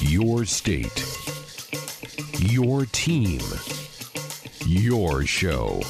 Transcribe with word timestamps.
Your 0.00 0.44
state. 0.44 1.04
Your 2.38 2.86
team. 2.86 3.40
Your 4.66 5.24
show. 5.24 5.80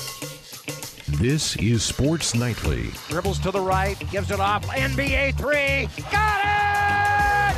This 1.18 1.56
is 1.56 1.82
Sports 1.82 2.34
Nightly. 2.34 2.90
Dribbles 3.08 3.38
to 3.40 3.50
the 3.50 3.60
right, 3.60 3.98
gives 4.10 4.30
it 4.30 4.40
off. 4.40 4.66
NBA 4.66 5.36
three. 5.36 5.88
Got 6.12 6.40
it! 6.40 7.56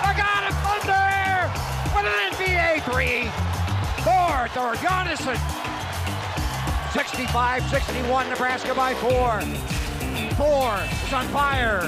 I 0.00 0.14
got 0.16 0.44
it 0.48 0.54
under 0.72 1.52
with 1.94 2.06
an 2.06 2.32
NBA 2.32 2.82
three. 2.84 3.28
Four, 4.02 4.62
or 4.62 4.74
Giannis. 4.76 5.22
65 6.92 7.62
61, 7.70 8.28
Nebraska 8.28 8.74
by 8.74 8.94
four. 8.94 9.40
Four 10.36 10.78
is 11.06 11.12
on 11.12 11.26
fire. 11.28 11.82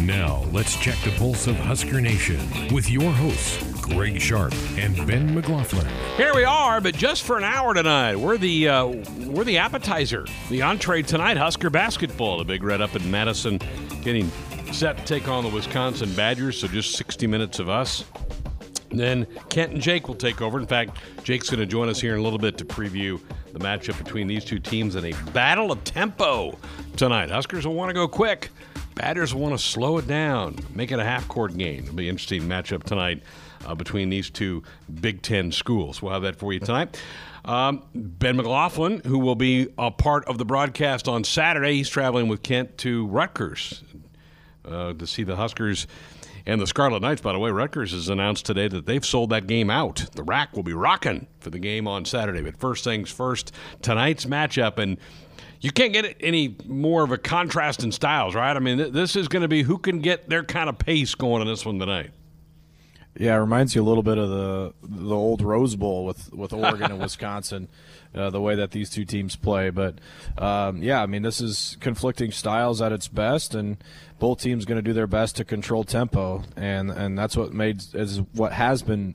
Now, 0.00 0.44
let's 0.52 0.76
check 0.76 0.98
the 1.04 1.10
pulse 1.12 1.46
of 1.46 1.56
Husker 1.56 2.02
Nation 2.02 2.38
with 2.70 2.90
your 2.90 3.10
hosts, 3.10 3.80
Greg 3.80 4.20
Sharp 4.20 4.52
and 4.76 4.94
Ben 5.06 5.34
McLaughlin. 5.34 5.86
Here 6.18 6.34
we 6.34 6.44
are, 6.44 6.82
but 6.82 6.94
just 6.94 7.22
for 7.22 7.38
an 7.38 7.44
hour 7.44 7.72
tonight. 7.72 8.16
We're 8.16 8.36
the 8.36 8.68
uh, 8.68 8.86
we're 9.24 9.44
the 9.44 9.56
appetizer, 9.56 10.26
the 10.50 10.60
entree 10.60 11.00
tonight. 11.00 11.38
Husker 11.38 11.70
basketball, 11.70 12.36
the 12.36 12.44
Big 12.44 12.62
Red 12.62 12.82
up 12.82 12.94
in 12.94 13.10
Madison, 13.10 13.58
getting 14.02 14.30
set 14.70 14.98
to 14.98 15.04
take 15.04 15.28
on 15.28 15.44
the 15.44 15.50
Wisconsin 15.50 16.12
Badgers. 16.14 16.60
So 16.60 16.68
just 16.68 16.94
60 16.96 17.26
minutes 17.26 17.58
of 17.58 17.70
us. 17.70 18.04
Then 18.90 19.26
Kent 19.48 19.72
and 19.72 19.80
Jake 19.80 20.08
will 20.08 20.14
take 20.14 20.42
over. 20.42 20.58
In 20.60 20.66
fact, 20.66 20.98
Jake's 21.24 21.48
going 21.48 21.60
to 21.60 21.66
join 21.66 21.88
us 21.88 22.00
here 22.00 22.12
in 22.12 22.20
a 22.20 22.22
little 22.22 22.38
bit 22.38 22.58
to 22.58 22.66
preview 22.66 23.18
the 23.56 23.64
matchup 23.64 23.96
between 24.02 24.26
these 24.26 24.44
two 24.44 24.58
teams 24.58 24.96
in 24.96 25.04
a 25.06 25.12
battle 25.32 25.72
of 25.72 25.82
tempo 25.84 26.58
tonight. 26.96 27.30
Huskers 27.30 27.66
will 27.66 27.74
want 27.74 27.88
to 27.88 27.94
go 27.94 28.06
quick. 28.06 28.50
Badgers 28.94 29.34
will 29.34 29.40
want 29.42 29.58
to 29.58 29.64
slow 29.64 29.96
it 29.98 30.06
down, 30.06 30.58
make 30.74 30.92
it 30.92 30.98
a 30.98 31.04
half-court 31.04 31.56
game. 31.56 31.84
It'll 31.84 31.94
be 31.94 32.08
an 32.08 32.10
interesting 32.10 32.42
matchup 32.42 32.82
tonight 32.82 33.22
uh, 33.64 33.74
between 33.74 34.10
these 34.10 34.28
two 34.28 34.62
Big 35.00 35.22
Ten 35.22 35.52
schools. 35.52 36.02
We'll 36.02 36.12
have 36.12 36.22
that 36.22 36.36
for 36.36 36.52
you 36.52 36.60
tonight. 36.60 37.00
Um, 37.46 37.82
ben 37.94 38.36
McLaughlin, 38.36 39.00
who 39.06 39.18
will 39.18 39.34
be 39.36 39.68
a 39.78 39.90
part 39.90 40.26
of 40.26 40.36
the 40.36 40.44
broadcast 40.44 41.08
on 41.08 41.24
Saturday, 41.24 41.74
he's 41.74 41.88
traveling 41.88 42.28
with 42.28 42.42
Kent 42.42 42.76
to 42.78 43.06
Rutgers 43.06 43.82
uh, 44.66 44.92
to 44.94 45.06
see 45.06 45.22
the 45.22 45.36
Huskers 45.36 45.86
and 46.46 46.60
the 46.60 46.66
Scarlet 46.66 47.02
Knights, 47.02 47.20
by 47.20 47.32
the 47.32 47.40
way, 47.40 47.50
Rutgers 47.50 47.90
has 47.90 48.08
announced 48.08 48.46
today 48.46 48.68
that 48.68 48.86
they've 48.86 49.04
sold 49.04 49.30
that 49.30 49.48
game 49.48 49.68
out. 49.68 50.06
The 50.12 50.22
RAC 50.22 50.54
will 50.54 50.62
be 50.62 50.72
rocking 50.72 51.26
for 51.40 51.50
the 51.50 51.58
game 51.58 51.88
on 51.88 52.04
Saturday. 52.04 52.40
But 52.40 52.56
first 52.56 52.84
things 52.84 53.10
first, 53.10 53.52
tonight's 53.82 54.26
matchup, 54.26 54.78
and 54.78 54.96
you 55.60 55.72
can't 55.72 55.92
get 55.92 56.16
any 56.20 56.56
more 56.64 57.02
of 57.02 57.10
a 57.10 57.18
contrast 57.18 57.82
in 57.82 57.90
styles, 57.90 58.36
right? 58.36 58.56
I 58.56 58.60
mean, 58.60 58.78
th- 58.78 58.92
this 58.92 59.16
is 59.16 59.26
going 59.26 59.42
to 59.42 59.48
be 59.48 59.64
who 59.64 59.76
can 59.76 60.00
get 60.00 60.28
their 60.28 60.44
kind 60.44 60.68
of 60.68 60.78
pace 60.78 61.16
going 61.16 61.42
in 61.42 61.48
this 61.48 61.66
one 61.66 61.80
tonight. 61.80 62.10
Yeah, 63.18 63.36
it 63.36 63.38
reminds 63.40 63.74
you 63.74 63.82
a 63.82 63.84
little 63.84 64.02
bit 64.02 64.18
of 64.18 64.28
the 64.28 64.74
the 64.82 65.14
old 65.14 65.42
Rose 65.42 65.76
Bowl 65.76 66.04
with 66.04 66.32
with 66.32 66.52
Oregon 66.52 66.90
and 66.90 67.00
Wisconsin, 67.00 67.68
uh, 68.14 68.30
the 68.30 68.40
way 68.40 68.54
that 68.56 68.72
these 68.72 68.90
two 68.90 69.04
teams 69.04 69.36
play. 69.36 69.70
But 69.70 69.98
um, 70.38 70.82
yeah, 70.82 71.02
I 71.02 71.06
mean, 71.06 71.22
this 71.22 71.40
is 71.40 71.76
conflicting 71.80 72.30
styles 72.30 72.82
at 72.82 72.92
its 72.92 73.08
best, 73.08 73.54
and 73.54 73.78
both 74.18 74.40
teams 74.40 74.64
going 74.64 74.76
to 74.76 74.82
do 74.82 74.92
their 74.92 75.06
best 75.06 75.36
to 75.36 75.44
control 75.44 75.84
tempo, 75.84 76.42
and 76.56 76.90
and 76.90 77.18
that's 77.18 77.36
what 77.36 77.52
made 77.52 77.82
is 77.94 78.20
what 78.32 78.52
has 78.52 78.82
been 78.82 79.14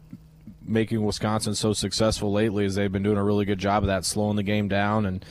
making 0.63 1.03
Wisconsin 1.03 1.53
so 1.53 1.73
successful 1.73 2.31
lately. 2.31 2.65
Is 2.65 2.75
they've 2.75 2.91
been 2.91 3.03
doing 3.03 3.17
a 3.17 3.23
really 3.23 3.45
good 3.45 3.59
job 3.59 3.83
of 3.83 3.87
that, 3.87 4.05
slowing 4.05 4.35
the 4.35 4.43
game 4.43 4.67
down, 4.67 5.05
and 5.05 5.23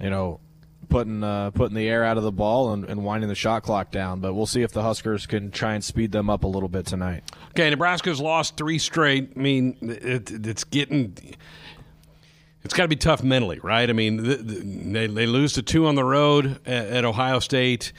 you 0.00 0.10
know 0.10 0.40
putting 0.88 1.22
uh, 1.22 1.50
putting 1.50 1.76
the 1.76 1.88
air 1.88 2.04
out 2.04 2.16
of 2.16 2.22
the 2.22 2.32
ball 2.32 2.72
and, 2.72 2.84
and 2.84 3.04
winding 3.04 3.28
the 3.28 3.34
shot 3.34 3.62
clock 3.62 3.90
down. 3.90 4.20
But 4.20 4.34
we'll 4.34 4.46
see 4.46 4.62
if 4.62 4.72
the 4.72 4.82
Huskers 4.82 5.26
can 5.26 5.50
try 5.50 5.74
and 5.74 5.84
speed 5.84 6.12
them 6.12 6.30
up 6.30 6.44
a 6.44 6.48
little 6.48 6.68
bit 6.68 6.86
tonight. 6.86 7.24
Okay, 7.50 7.70
Nebraska's 7.70 8.20
lost 8.20 8.56
three 8.56 8.78
straight. 8.78 9.32
I 9.36 9.38
mean, 9.38 9.76
it, 9.82 10.30
it's 10.46 10.64
getting. 10.64 11.16
It's 12.64 12.74
got 12.74 12.82
to 12.82 12.88
be 12.88 12.96
tough 12.96 13.22
mentally, 13.22 13.60
right? 13.60 13.88
I 13.88 13.92
mean, 13.92 14.16
the, 14.18 14.36
the, 14.36 14.60
they, 14.92 15.06
they 15.06 15.26
lose 15.26 15.54
to 15.54 15.62
two 15.62 15.86
on 15.86 15.94
the 15.94 16.04
road 16.04 16.60
at, 16.66 16.86
at 16.88 17.04
Ohio 17.04 17.38
State, 17.38 17.92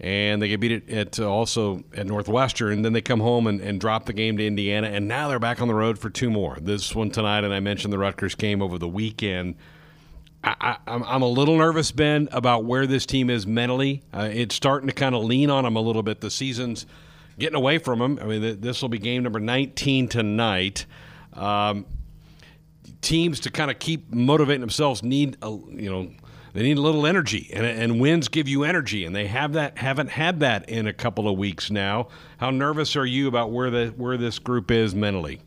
and 0.00 0.40
they 0.40 0.48
get 0.48 0.60
beat 0.60 0.72
it 0.72 0.88
at 0.88 1.20
uh, 1.20 1.28
also 1.28 1.82
at 1.94 2.06
Northwestern. 2.06 2.74
And 2.74 2.84
Then 2.84 2.92
they 2.92 3.02
come 3.02 3.20
home 3.20 3.46
and, 3.46 3.60
and 3.60 3.80
drop 3.80 4.06
the 4.06 4.12
game 4.12 4.36
to 4.38 4.46
Indiana, 4.46 4.88
and 4.88 5.08
now 5.08 5.28
they're 5.28 5.38
back 5.40 5.60
on 5.60 5.68
the 5.68 5.74
road 5.74 5.98
for 5.98 6.10
two 6.10 6.30
more. 6.30 6.56
This 6.60 6.94
one 6.94 7.10
tonight, 7.10 7.44
and 7.44 7.52
I 7.52 7.60
mentioned 7.60 7.92
the 7.92 7.98
Rutgers 7.98 8.34
game 8.34 8.62
over 8.62 8.78
the 8.78 8.88
weekend. 8.88 9.56
I, 10.44 10.76
am 10.86 11.22
a 11.22 11.28
little 11.28 11.56
nervous, 11.56 11.90
Ben, 11.90 12.28
about 12.30 12.64
where 12.64 12.86
this 12.86 13.06
team 13.06 13.30
is 13.30 13.46
mentally. 13.46 14.02
Uh, 14.12 14.28
it's 14.30 14.54
starting 14.54 14.88
to 14.88 14.94
kind 14.94 15.14
of 15.14 15.24
lean 15.24 15.48
on 15.50 15.64
them 15.64 15.76
a 15.76 15.80
little 15.80 16.02
bit. 16.02 16.20
The 16.20 16.30
season's 16.30 16.86
getting 17.38 17.56
away 17.56 17.78
from 17.78 17.98
them. 17.98 18.18
I 18.20 18.26
mean, 18.26 18.60
this 18.60 18.82
will 18.82 18.90
be 18.90 18.98
game 18.98 19.22
number 19.22 19.40
19 19.40 20.08
tonight. 20.08 20.84
Um, 21.32 21.86
teams 23.00 23.40
to 23.40 23.50
kind 23.50 23.70
of 23.70 23.78
keep 23.78 24.12
motivating 24.12 24.60
themselves 24.60 25.02
need, 25.02 25.36
a, 25.42 25.48
you 25.48 25.90
know, 25.90 26.10
they 26.52 26.62
need 26.62 26.78
a 26.78 26.82
little 26.82 27.06
energy, 27.06 27.50
and, 27.52 27.66
and 27.66 28.00
wins 28.00 28.28
give 28.28 28.46
you 28.46 28.62
energy, 28.62 29.04
and 29.04 29.14
they 29.14 29.26
have 29.26 29.54
that. 29.54 29.76
Haven't 29.76 30.10
had 30.10 30.40
that 30.40 30.68
in 30.68 30.86
a 30.86 30.92
couple 30.92 31.28
of 31.28 31.36
weeks 31.36 31.68
now. 31.68 32.08
How 32.36 32.50
nervous 32.50 32.94
are 32.94 33.06
you 33.06 33.26
about 33.26 33.50
where 33.50 33.70
the 33.70 33.88
where 33.96 34.16
this 34.16 34.38
group 34.38 34.70
is 34.70 34.94
mentally? 34.94 35.40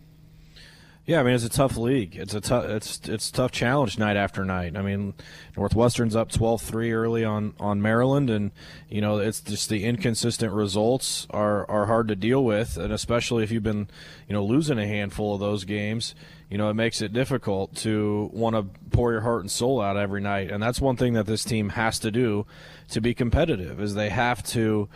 Yeah, 1.08 1.22
I 1.22 1.24
mean 1.24 1.36
it's 1.36 1.46
a 1.46 1.50
tough 1.50 1.78
league. 1.78 2.18
It's 2.18 2.34
a 2.34 2.42
tough 2.42 2.66
it's 2.66 3.00
it's 3.08 3.32
tough 3.32 3.54
challenge 3.54 3.98
night 3.98 4.18
after 4.18 4.44
night. 4.44 4.76
I 4.76 4.82
mean, 4.82 5.14
Northwestern's 5.56 6.18
up 6.18 6.30
12-3 6.30 6.92
early 6.92 7.24
on 7.24 7.54
on 7.62 7.82
Maryland 7.82 8.30
and 8.30 8.52
you 8.90 9.00
know, 9.00 9.18
it's 9.18 9.40
just 9.40 9.70
the 9.70 9.86
inconsistent 9.86 10.52
results 10.52 11.26
are 11.30 11.66
are 11.72 11.86
hard 11.86 12.10
to 12.10 12.16
deal 12.18 12.44
with 12.44 12.76
and 12.76 12.92
especially 12.92 13.46
if 13.46 13.52
you've 13.52 13.64
been, 13.64 13.88
you 14.28 14.34
know, 14.34 14.44
losing 14.44 14.78
a 14.78 14.86
handful 14.86 15.34
of 15.34 15.40
those 15.40 15.64
games, 15.64 16.14
you 16.50 16.58
know, 16.58 16.70
it 16.70 16.74
makes 16.74 17.02
it 17.02 17.14
difficult 17.14 17.74
to 17.78 18.30
want 18.34 18.58
to 18.58 18.64
pour 18.90 19.14
your 19.14 19.22
heart 19.22 19.40
and 19.40 19.50
soul 19.50 19.80
out 19.80 19.96
every 19.96 20.20
night. 20.20 20.52
And 20.52 20.62
that's 20.62 20.82
one 20.82 20.98
thing 20.98 21.14
that 21.14 21.26
this 21.26 21.46
team 21.46 21.70
has 21.70 22.00
to 22.00 22.12
do 22.12 22.46
to 22.90 23.00
be 23.00 23.14
competitive 23.14 23.80
is 23.80 23.96
they 23.96 24.10
have 24.10 24.44
to 24.48 24.90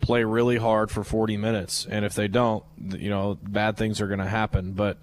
play 0.00 0.24
really 0.24 0.56
hard 0.56 0.90
for 0.90 1.04
40 1.04 1.36
minutes 1.36 1.86
and 1.88 2.04
if 2.04 2.16
they 2.16 2.26
don't, 2.26 2.64
you 2.98 3.10
know, 3.10 3.38
bad 3.40 3.76
things 3.76 4.00
are 4.00 4.08
going 4.08 4.18
to 4.18 4.26
happen. 4.26 4.72
But 4.72 4.98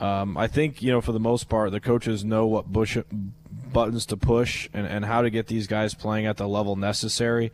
um, 0.00 0.36
I 0.36 0.46
think 0.46 0.82
you 0.82 0.92
know 0.92 1.00
for 1.00 1.12
the 1.12 1.20
most 1.20 1.48
part 1.48 1.72
the 1.72 1.80
coaches 1.80 2.24
know 2.24 2.46
what 2.46 2.66
buttons 3.72 4.06
to 4.06 4.16
push 4.16 4.68
and, 4.72 4.86
and 4.86 5.04
how 5.04 5.22
to 5.22 5.30
get 5.30 5.46
these 5.46 5.66
guys 5.66 5.94
playing 5.94 6.26
at 6.26 6.36
the 6.36 6.48
level 6.48 6.76
necessary. 6.76 7.52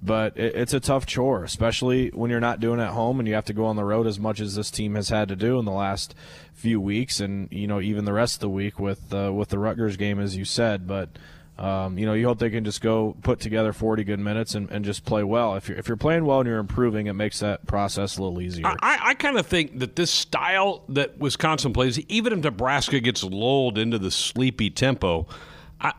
But 0.00 0.36
it, 0.36 0.54
it's 0.54 0.74
a 0.74 0.80
tough 0.80 1.06
chore, 1.06 1.42
especially 1.44 2.10
when 2.10 2.30
you're 2.30 2.40
not 2.40 2.60
doing 2.60 2.78
it 2.78 2.84
at 2.84 2.90
home 2.90 3.18
and 3.18 3.28
you 3.28 3.34
have 3.34 3.46
to 3.46 3.52
go 3.52 3.64
on 3.64 3.76
the 3.76 3.84
road 3.84 4.06
as 4.06 4.18
much 4.18 4.40
as 4.40 4.54
this 4.54 4.70
team 4.70 4.94
has 4.94 5.08
had 5.08 5.28
to 5.28 5.36
do 5.36 5.58
in 5.58 5.64
the 5.64 5.72
last 5.72 6.14
few 6.54 6.80
weeks, 6.80 7.20
and 7.20 7.48
you 7.50 7.66
know 7.66 7.80
even 7.80 8.04
the 8.04 8.12
rest 8.12 8.36
of 8.36 8.40
the 8.40 8.48
week 8.48 8.78
with 8.78 9.12
uh, 9.12 9.32
with 9.32 9.48
the 9.48 9.58
Rutgers 9.58 9.96
game, 9.96 10.20
as 10.20 10.36
you 10.36 10.44
said. 10.44 10.86
But 10.86 11.10
um, 11.58 11.98
you 11.98 12.06
know, 12.06 12.14
you 12.14 12.24
hope 12.26 12.38
they 12.38 12.50
can 12.50 12.64
just 12.64 12.80
go 12.80 13.16
put 13.22 13.40
together 13.40 13.72
40 13.72 14.04
good 14.04 14.20
minutes 14.20 14.54
and, 14.54 14.70
and 14.70 14.84
just 14.84 15.04
play 15.04 15.24
well. 15.24 15.56
If 15.56 15.68
you're, 15.68 15.76
if 15.76 15.88
you're 15.88 15.96
playing 15.96 16.24
well 16.24 16.40
and 16.40 16.48
you're 16.48 16.58
improving, 16.58 17.08
it 17.08 17.14
makes 17.14 17.40
that 17.40 17.66
process 17.66 18.16
a 18.16 18.22
little 18.22 18.40
easier. 18.40 18.66
I, 18.66 18.98
I 19.02 19.14
kind 19.14 19.36
of 19.36 19.46
think 19.46 19.80
that 19.80 19.96
this 19.96 20.10
style 20.10 20.84
that 20.90 21.18
Wisconsin 21.18 21.72
plays, 21.72 21.98
even 22.08 22.32
if 22.32 22.38
Nebraska 22.40 23.00
gets 23.00 23.24
lulled 23.24 23.76
into 23.76 23.98
the 23.98 24.12
sleepy 24.12 24.70
tempo, 24.70 25.26
I, 25.80 25.94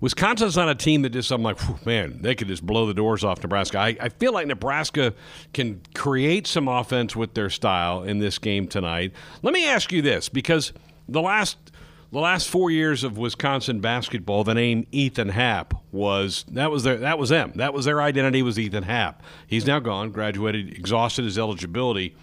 Wisconsin's 0.00 0.56
not 0.56 0.68
a 0.68 0.74
team 0.74 1.02
that 1.02 1.10
just, 1.10 1.30
I'm 1.30 1.44
like, 1.44 1.86
man, 1.86 2.18
they 2.20 2.34
could 2.34 2.48
just 2.48 2.66
blow 2.66 2.86
the 2.86 2.94
doors 2.94 3.22
off 3.22 3.40
Nebraska. 3.40 3.78
I, 3.78 3.96
I 4.00 4.08
feel 4.08 4.32
like 4.32 4.48
Nebraska 4.48 5.14
can 5.52 5.80
create 5.94 6.48
some 6.48 6.66
offense 6.66 7.14
with 7.14 7.34
their 7.34 7.50
style 7.50 8.02
in 8.02 8.18
this 8.18 8.38
game 8.38 8.66
tonight. 8.66 9.12
Let 9.42 9.54
me 9.54 9.68
ask 9.68 9.92
you 9.92 10.02
this 10.02 10.28
because 10.28 10.72
the 11.08 11.20
last 11.20 11.70
the 12.14 12.20
last 12.20 12.48
four 12.48 12.70
years 12.70 13.02
of 13.02 13.18
Wisconsin 13.18 13.80
basketball, 13.80 14.44
the 14.44 14.54
name 14.54 14.86
Ethan 14.92 15.30
Happ 15.30 15.74
was 15.90 16.44
that 16.52 16.70
was 16.70 16.84
their 16.84 16.96
that 16.98 17.18
was 17.18 17.30
them. 17.30 17.50
That 17.56 17.74
was 17.74 17.86
their 17.86 18.00
identity 18.00 18.40
was 18.40 18.56
Ethan 18.56 18.84
Happ. 18.84 19.20
He's 19.48 19.66
now 19.66 19.80
gone, 19.80 20.12
graduated, 20.12 20.78
exhausted 20.78 21.24
his 21.24 21.36
eligibility. 21.40 22.14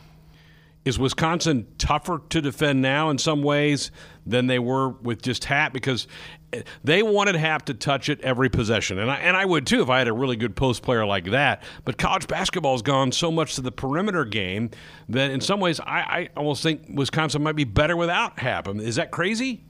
Is 0.86 0.98
Wisconsin 0.98 1.68
tougher 1.78 2.22
to 2.30 2.42
defend 2.42 2.82
now 2.82 3.10
in 3.10 3.18
some 3.18 3.44
ways 3.44 3.92
than 4.26 4.48
they 4.48 4.60
were 4.60 4.90
with 4.90 5.22
just 5.22 5.44
Happ 5.44 5.74
because 5.74 6.08
eh, 6.54 6.62
they 6.86 7.04
wanted 7.04 7.36
Happ 7.36 7.66
to 7.66 7.74
touch 7.74 8.08
it 8.08 8.22
every 8.22 8.50
possession, 8.50 8.98
and 8.98 9.12
I 9.12 9.16
and 9.18 9.36
I 9.36 9.44
would 9.44 9.68
too 9.68 9.82
if 9.82 9.90
I 9.90 9.98
had 9.98 10.08
a 10.08 10.14
really 10.14 10.38
good 10.38 10.56
post 10.56 10.84
player 10.84 11.06
like 11.06 11.26
that. 11.32 11.64
But 11.84 11.98
college 11.98 12.28
basketball 12.28 12.76
has 12.76 12.82
gone 12.82 13.12
so 13.12 13.30
much 13.30 13.56
to 13.56 13.62
the 13.62 13.74
perimeter 13.74 14.24
game 14.24 14.70
that 15.10 15.32
in 15.32 15.42
some 15.42 15.60
ways 15.60 15.82
I, 15.82 16.00
I 16.00 16.30
almost 16.38 16.64
think 16.64 16.86
Wisconsin 16.88 17.44
might 17.44 17.58
be 17.58 17.66
better 17.66 17.98
without 17.98 18.40
Happ. 18.40 18.70
Is 18.70 18.96
that 18.96 19.12
crazy? 19.12 19.66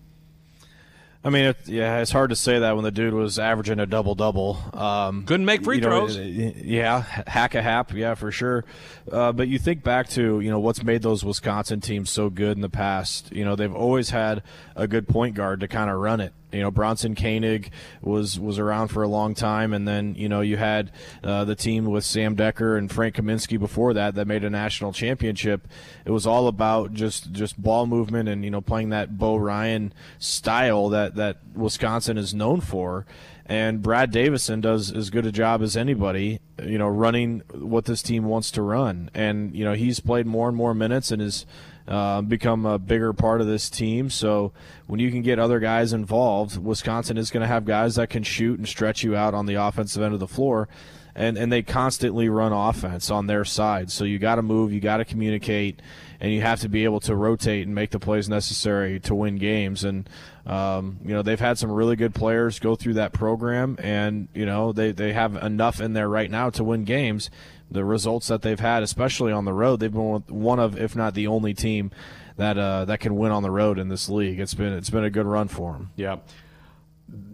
I 1.23 1.29
mean, 1.29 1.45
it, 1.45 1.67
yeah, 1.67 1.99
it's 1.99 2.11
hard 2.11 2.31
to 2.31 2.35
say 2.35 2.59
that 2.59 2.75
when 2.75 2.83
the 2.83 2.91
dude 2.91 3.13
was 3.13 3.37
averaging 3.37 3.79
a 3.79 3.85
double 3.85 4.15
double. 4.15 4.57
Um, 4.73 5.23
Couldn't 5.25 5.45
make 5.45 5.63
free 5.63 5.79
throws. 5.79 6.17
Know, 6.17 6.23
yeah, 6.23 7.01
hack 7.27 7.53
a 7.53 7.61
Happ, 7.61 7.93
yeah, 7.93 8.15
for 8.15 8.31
sure. 8.31 8.65
Uh, 9.11 9.31
but 9.31 9.47
you 9.47 9.59
think 9.59 9.83
back 9.83 10.09
to 10.09 10.39
you 10.39 10.49
know 10.49 10.59
what's 10.59 10.83
made 10.83 11.03
those 11.03 11.23
Wisconsin 11.23 11.79
teams 11.79 12.09
so 12.09 12.31
good 12.31 12.57
in 12.57 12.61
the 12.61 12.69
past. 12.69 13.31
You 13.31 13.45
know, 13.45 13.55
they've 13.55 13.73
always 13.73 14.09
had 14.09 14.41
a 14.75 14.87
good 14.87 15.07
point 15.07 15.35
guard 15.35 15.59
to 15.59 15.67
kind 15.67 15.91
of 15.91 15.99
run 15.99 16.21
it, 16.21 16.33
You 16.51 16.61
know, 16.61 16.71
Bronson 16.71 17.15
Koenig 17.15 17.71
was 18.01 18.39
was 18.39 18.59
around 18.59 18.89
for 18.89 19.03
a 19.03 19.07
long 19.07 19.33
time, 19.33 19.73
and 19.73 19.87
then 19.87 20.15
you 20.15 20.29
know 20.29 20.41
you 20.41 20.57
had 20.57 20.91
uh, 21.23 21.45
the 21.45 21.55
team 21.55 21.85
with 21.85 22.03
Sam 22.03 22.35
Dekker 22.35 22.77
and 22.77 22.91
Frank 22.91 23.15
Kaminsky 23.15 23.59
before 23.59 23.93
that 23.93 24.15
that 24.15 24.27
made 24.27 24.43
a 24.43 24.49
national 24.49 24.93
championship. 24.93 25.67
It 26.05 26.11
was 26.11 26.27
all 26.27 26.47
about 26.47 26.93
just 26.93 27.31
just 27.31 27.61
ball 27.61 27.85
movement 27.85 28.29
and 28.29 28.43
you 28.43 28.51
know 28.51 28.61
playing 28.61 28.89
that 28.89 29.17
Bo 29.17 29.37
Ryan 29.37 29.93
style 30.19 30.89
that 30.89 31.15
that 31.15 31.37
Wisconsin 31.55 32.17
is 32.17 32.33
known 32.33 32.61
for. 32.61 33.05
And 33.45 33.81
Brad 33.81 34.11
Davison 34.11 34.61
does 34.61 34.91
as 34.91 35.09
good 35.09 35.25
a 35.25 35.31
job 35.31 35.61
as 35.61 35.75
anybody, 35.75 36.39
you 36.63 36.77
know, 36.77 36.87
running 36.87 37.41
what 37.53 37.85
this 37.85 38.01
team 38.01 38.25
wants 38.25 38.51
to 38.51 38.61
run. 38.61 39.09
And 39.13 39.55
you 39.55 39.65
know, 39.65 39.73
he's 39.73 39.99
played 39.99 40.25
more 40.25 40.47
and 40.47 40.55
more 40.55 40.73
minutes 40.73 41.11
and 41.11 41.21
has 41.21 41.45
uh, 41.87 42.21
become 42.21 42.65
a 42.65 42.79
bigger 42.79 43.13
part 43.13 43.41
of 43.41 43.47
this 43.47 43.69
team. 43.69 44.09
So 44.09 44.53
when 44.87 44.99
you 44.99 45.11
can 45.11 45.21
get 45.21 45.39
other 45.39 45.59
guys 45.59 45.93
involved, 45.93 46.57
Wisconsin 46.57 47.17
is 47.17 47.31
going 47.31 47.41
to 47.41 47.47
have 47.47 47.65
guys 47.65 47.95
that 47.95 48.09
can 48.09 48.23
shoot 48.23 48.59
and 48.59 48.67
stretch 48.67 49.03
you 49.03 49.15
out 49.15 49.33
on 49.33 49.45
the 49.45 49.55
offensive 49.55 50.01
end 50.01 50.13
of 50.13 50.19
the 50.19 50.27
floor. 50.27 50.69
And, 51.13 51.37
and 51.37 51.51
they 51.51 51.61
constantly 51.61 52.29
run 52.29 52.53
offense 52.53 53.11
on 53.11 53.27
their 53.27 53.43
side. 53.43 53.91
So 53.91 54.03
you 54.05 54.17
got 54.17 54.35
to 54.35 54.41
move, 54.41 54.71
you 54.71 54.79
got 54.79 54.97
to 54.97 55.05
communicate, 55.05 55.81
and 56.19 56.31
you 56.31 56.41
have 56.41 56.61
to 56.61 56.69
be 56.69 56.85
able 56.85 57.01
to 57.01 57.15
rotate 57.15 57.65
and 57.65 57.75
make 57.75 57.89
the 57.89 57.99
plays 57.99 58.29
necessary 58.29 58.99
to 59.01 59.15
win 59.15 59.37
games. 59.37 59.83
And 59.83 60.09
um, 60.45 60.99
you 61.03 61.13
know 61.13 61.21
they've 61.21 61.39
had 61.39 61.57
some 61.57 61.71
really 61.71 61.95
good 61.95 62.15
players 62.15 62.59
go 62.59 62.75
through 62.75 62.93
that 62.95 63.13
program, 63.13 63.77
and 63.79 64.27
you 64.33 64.45
know 64.45 64.71
they 64.71 64.91
they 64.91 65.13
have 65.13 65.35
enough 65.35 65.81
in 65.81 65.93
there 65.93 66.09
right 66.09 66.31
now 66.31 66.49
to 66.51 66.63
win 66.63 66.83
games 66.83 67.29
the 67.71 67.85
results 67.85 68.27
that 68.27 68.41
they've 68.41 68.59
had, 68.59 68.83
especially 68.83 69.31
on 69.31 69.45
the 69.45 69.53
road, 69.53 69.79
they've 69.79 69.91
been 69.91 70.23
one 70.27 70.59
of, 70.59 70.77
if 70.77 70.95
not 70.95 71.13
the 71.13 71.27
only 71.27 71.53
team 71.53 71.89
that 72.37 72.57
uh, 72.57 72.85
that 72.85 72.99
can 72.99 73.15
win 73.15 73.31
on 73.31 73.43
the 73.43 73.51
road 73.51 73.79
in 73.79 73.87
this 73.87 74.09
league. 74.09 74.39
It's 74.39 74.53
been 74.53 74.73
it's 74.73 74.89
been 74.89 75.03
a 75.03 75.09
good 75.09 75.25
run 75.25 75.47
for 75.47 75.73
them. 75.73 75.91
Yeah. 75.95 76.17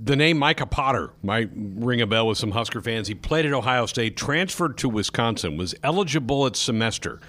The 0.03 0.15
name 0.15 0.37
Micah 0.37 0.65
Potter 0.65 1.11
might 1.21 1.49
ring 1.53 2.01
a 2.01 2.07
bell 2.07 2.27
with 2.27 2.37
some 2.37 2.51
Husker 2.51 2.81
fans. 2.81 3.07
He 3.07 3.15
played 3.15 3.45
at 3.45 3.53
Ohio 3.53 3.85
State, 3.85 4.15
transferred 4.15 4.77
to 4.79 4.89
Wisconsin, 4.89 5.57
was 5.57 5.75
eligible 5.83 6.45
at 6.45 6.55
semester. 6.55 7.19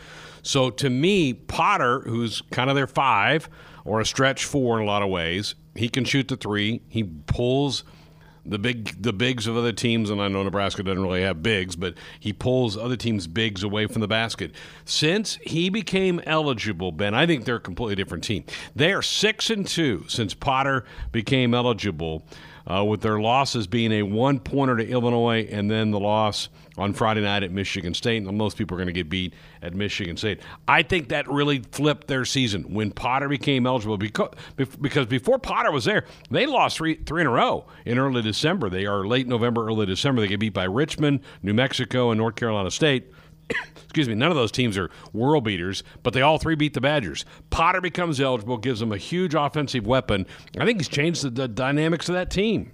So 0.43 0.71
to 0.71 0.89
me, 0.89 1.33
Potter, 1.33 2.00
who's 2.00 2.41
kind 2.50 2.71
of 2.71 2.77
their 2.77 2.87
five 2.87 3.49
or 3.85 4.00
a 4.00 4.06
stretch 4.06 4.45
four 4.45 4.79
in 4.79 4.85
a 4.85 4.87
lot 4.87 5.03
of 5.03 5.09
ways, 5.09 5.56
he 5.75 5.89
can 5.89 6.05
shoot 6.05 6.29
the 6.29 6.37
three. 6.37 6.83
He 6.89 7.03
pulls– 7.03 7.85
the 8.49 8.59
big 8.59 9.00
the 9.00 9.12
bigs 9.12 9.47
of 9.47 9.56
other 9.56 9.73
teams, 9.73 10.11
and 10.11 10.21
I 10.21 10.29
know 10.29 10.43
Nebraska 10.43 10.83
doesn't 10.83 11.03
really 11.03 11.23
have 11.23 11.43
bigs, 11.43 11.77
but 11.77 11.95
he 12.19 12.33
pulls 12.33 12.77
other 12.77 12.97
teams' 12.97 13.27
bigs 13.27 13.62
away 13.62 13.87
from 13.87 14.00
the 14.00 14.09
basket. 14.09 14.53
Since 14.85 15.39
he 15.43 15.69
became 15.69 16.21
eligible, 16.27 16.93
Ben, 16.93 17.15
I 17.15 17.27
think 17.27 17.45
they're 17.45 17.56
a 17.56 17.61
completely 17.61 17.97
different 17.97 18.25
team. 18.25 18.45
They 18.75 18.93
are 18.93 19.03
six 19.03 19.50
and 19.50 19.67
two 19.67 20.05
since 20.09 20.35
Potter 20.35 20.85
became 21.12 21.55
eligible 21.55 22.25
uh, 22.71 22.85
with 22.85 23.03
their 23.03 23.21
losses 23.21 23.67
being 23.67 23.93
a 23.93 24.03
one 24.03 24.41
pointer 24.41 24.77
to 24.77 24.89
Illinois 24.89 25.47
and 25.51 25.71
then 25.71 25.91
the 25.91 26.01
loss 26.01 26.49
on 26.79 26.93
Friday 26.93 27.21
night 27.21 27.43
at 27.43 27.51
Michigan 27.51 27.93
State. 27.95 28.23
And 28.23 28.39
most 28.39 28.57
people 28.57 28.77
are 28.77 28.79
going 28.79 28.87
to 28.87 28.93
get 28.93 29.11
beat 29.11 29.35
at 29.63 29.75
Michigan 29.75 30.17
State. 30.17 30.41
I 30.67 30.83
think 30.83 31.09
that 31.09 31.29
really 31.29 31.61
flipped 31.73 32.07
their 32.07 32.25
season 32.25 32.73
when 32.73 32.93
Potter 32.93 33.29
became 33.29 33.67
eligible 33.67 33.99
because, 33.99 34.31
because 34.57 35.07
before 35.07 35.39
Potter 35.39 35.73
was 35.73 35.85
there, 35.85 36.05
they 36.31 36.47
lost 36.47 36.77
three, 36.77 36.95
three 36.95 37.21
in 37.21 37.27
a 37.27 37.31
row 37.31 37.67
in 37.85 37.99
early 37.99 38.23
December. 38.23 38.71
They 38.71 38.87
are 38.87 39.07
late 39.07 39.27
November, 39.27 39.67
early 39.67 39.87
December. 39.87 40.21
They 40.21 40.29
get 40.29 40.41
beat 40.41 40.55
by 40.55 40.65
Richmond, 40.65 41.21
New 41.43 41.55
Mexico, 41.55 42.11
and 42.11 42.19
North 42.19 42.37
Carolina 42.37 42.71
State 42.71 43.13
excuse 43.85 44.09
me, 44.09 44.15
none 44.15 44.31
of 44.31 44.37
those 44.37 44.53
teams 44.53 44.77
are 44.77 44.91
world 45.13 45.45
beaters, 45.45 45.83
but 46.03 46.13
they 46.13 46.23
all 46.23 46.39
three 46.39 46.55
beat 46.55 46.75
the 46.75 46.81
Badgers. 46.81 47.25
Potter 47.51 47.81
becomes 47.81 48.21
eligible, 48.21 48.59
gives 48.59 48.81
them 48.81 48.93
a 48.93 48.97
huge 48.97 49.35
offensive 49.35 49.87
weapon. 49.87 50.27
I 50.59 50.65
think 50.65 50.79
he's 50.79 50.89
changed 50.89 51.23
the, 51.23 51.31
the 51.31 51.49
dynamics 51.49 52.09
of 52.09 52.15
that 52.15 52.31
team. 52.31 52.73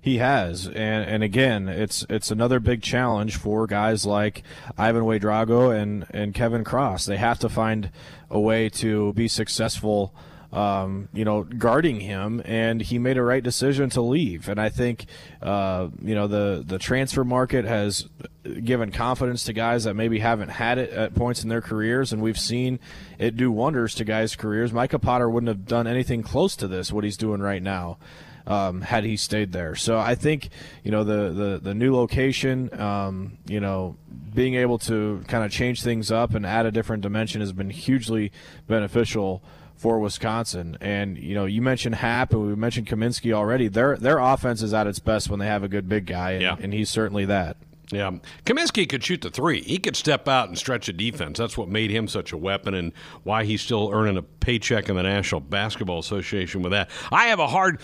He 0.00 0.18
has, 0.18 0.66
and 0.66 0.76
and 0.76 1.22
again, 1.22 1.68
it's 1.68 2.06
it's 2.08 2.30
another 2.30 2.60
big 2.60 2.82
challenge 2.82 3.36
for 3.36 3.66
guys 3.66 4.06
like 4.06 4.42
Yvan 4.78 5.02
Ouedraogo 5.02 5.76
and 5.76 6.06
and 6.10 6.32
Kevin 6.32 6.62
Cross. 6.62 7.06
They 7.06 7.16
have 7.16 7.38
to 7.40 7.48
find 7.48 7.90
a 8.30 8.38
way 8.38 8.68
to 8.68 9.12
be 9.14 9.26
successful 9.26 10.14
um, 10.52 11.08
you 11.12 11.24
know, 11.24 11.42
guarding 11.42 12.00
him, 12.00 12.40
and 12.44 12.80
he 12.80 12.98
made 12.98 13.18
a 13.18 13.22
right 13.22 13.42
decision 13.42 13.90
to 13.90 14.00
leave. 14.00 14.48
And 14.48 14.60
I 14.60 14.68
think, 14.68 15.06
uh, 15.42 15.88
you 16.00 16.14
know, 16.14 16.26
the 16.26 16.64
the 16.66 16.78
transfer 16.78 17.24
market 17.24 17.64
has 17.64 18.08
given 18.64 18.92
confidence 18.92 19.44
to 19.44 19.52
guys 19.52 19.84
that 19.84 19.94
maybe 19.94 20.20
haven't 20.20 20.48
had 20.48 20.78
it 20.78 20.90
at 20.90 21.14
points 21.14 21.42
in 21.42 21.48
their 21.48 21.60
careers, 21.60 22.12
and 22.12 22.22
we've 22.22 22.38
seen 22.38 22.78
it 23.18 23.36
do 23.36 23.50
wonders 23.50 23.94
to 23.96 24.04
guys' 24.04 24.36
careers. 24.36 24.72
Micah 24.72 24.98
Potter 24.98 25.28
wouldn't 25.28 25.48
have 25.48 25.66
done 25.66 25.86
anything 25.86 26.22
close 26.22 26.56
to 26.56 26.68
this, 26.68 26.92
what 26.92 27.04
he's 27.04 27.16
doing 27.16 27.40
right 27.40 27.62
now. 27.62 27.98
Um, 28.48 28.80
had 28.80 29.02
he 29.02 29.16
stayed 29.16 29.50
there. 29.50 29.74
So 29.74 29.98
I 29.98 30.14
think 30.14 30.50
you 30.84 30.92
know 30.92 31.02
the 31.02 31.32
the, 31.32 31.60
the 31.60 31.74
new 31.74 31.94
location, 31.94 32.70
um, 32.80 33.38
you 33.46 33.58
know, 33.58 33.96
being 34.34 34.54
able 34.54 34.78
to 34.78 35.24
kind 35.26 35.44
of 35.44 35.50
change 35.50 35.82
things 35.82 36.12
up 36.12 36.34
and 36.34 36.46
add 36.46 36.64
a 36.64 36.70
different 36.70 37.02
dimension 37.02 37.40
has 37.40 37.52
been 37.52 37.70
hugely 37.70 38.30
beneficial 38.68 39.42
for 39.76 39.98
Wisconsin. 39.98 40.76
And 40.80 41.18
you 41.18 41.34
know, 41.34 41.44
you 41.44 41.62
mentioned 41.62 41.96
Happ 41.96 42.32
and 42.32 42.46
we 42.46 42.54
mentioned 42.54 42.86
Kaminsky 42.86 43.32
already. 43.32 43.68
Their 43.68 43.96
their 43.96 44.18
offense 44.18 44.62
is 44.62 44.72
at 44.72 44.86
its 44.86 44.98
best 44.98 45.28
when 45.28 45.38
they 45.38 45.46
have 45.46 45.62
a 45.62 45.68
good 45.68 45.88
big 45.88 46.06
guy, 46.06 46.32
and, 46.32 46.42
yeah. 46.42 46.56
and 46.60 46.72
he's 46.72 46.90
certainly 46.90 47.24
that. 47.26 47.56
Yeah, 47.92 48.18
Kaminsky 48.44 48.88
could 48.88 49.04
shoot 49.04 49.20
the 49.20 49.30
three. 49.30 49.62
He 49.62 49.78
could 49.78 49.94
step 49.94 50.26
out 50.26 50.48
and 50.48 50.58
stretch 50.58 50.88
a 50.88 50.92
defense. 50.92 51.38
That's 51.38 51.56
what 51.56 51.68
made 51.68 51.90
him 51.90 52.08
such 52.08 52.32
a 52.32 52.36
weapon, 52.36 52.74
and 52.74 52.92
why 53.22 53.44
he's 53.44 53.62
still 53.62 53.90
earning 53.92 54.16
a 54.16 54.22
paycheck 54.22 54.88
in 54.88 54.96
the 54.96 55.04
National 55.04 55.40
Basketball 55.40 56.00
Association 56.00 56.62
with 56.62 56.72
that. 56.72 56.90
I 57.12 57.26
have 57.26 57.38
a 57.38 57.46
hard. 57.46 57.80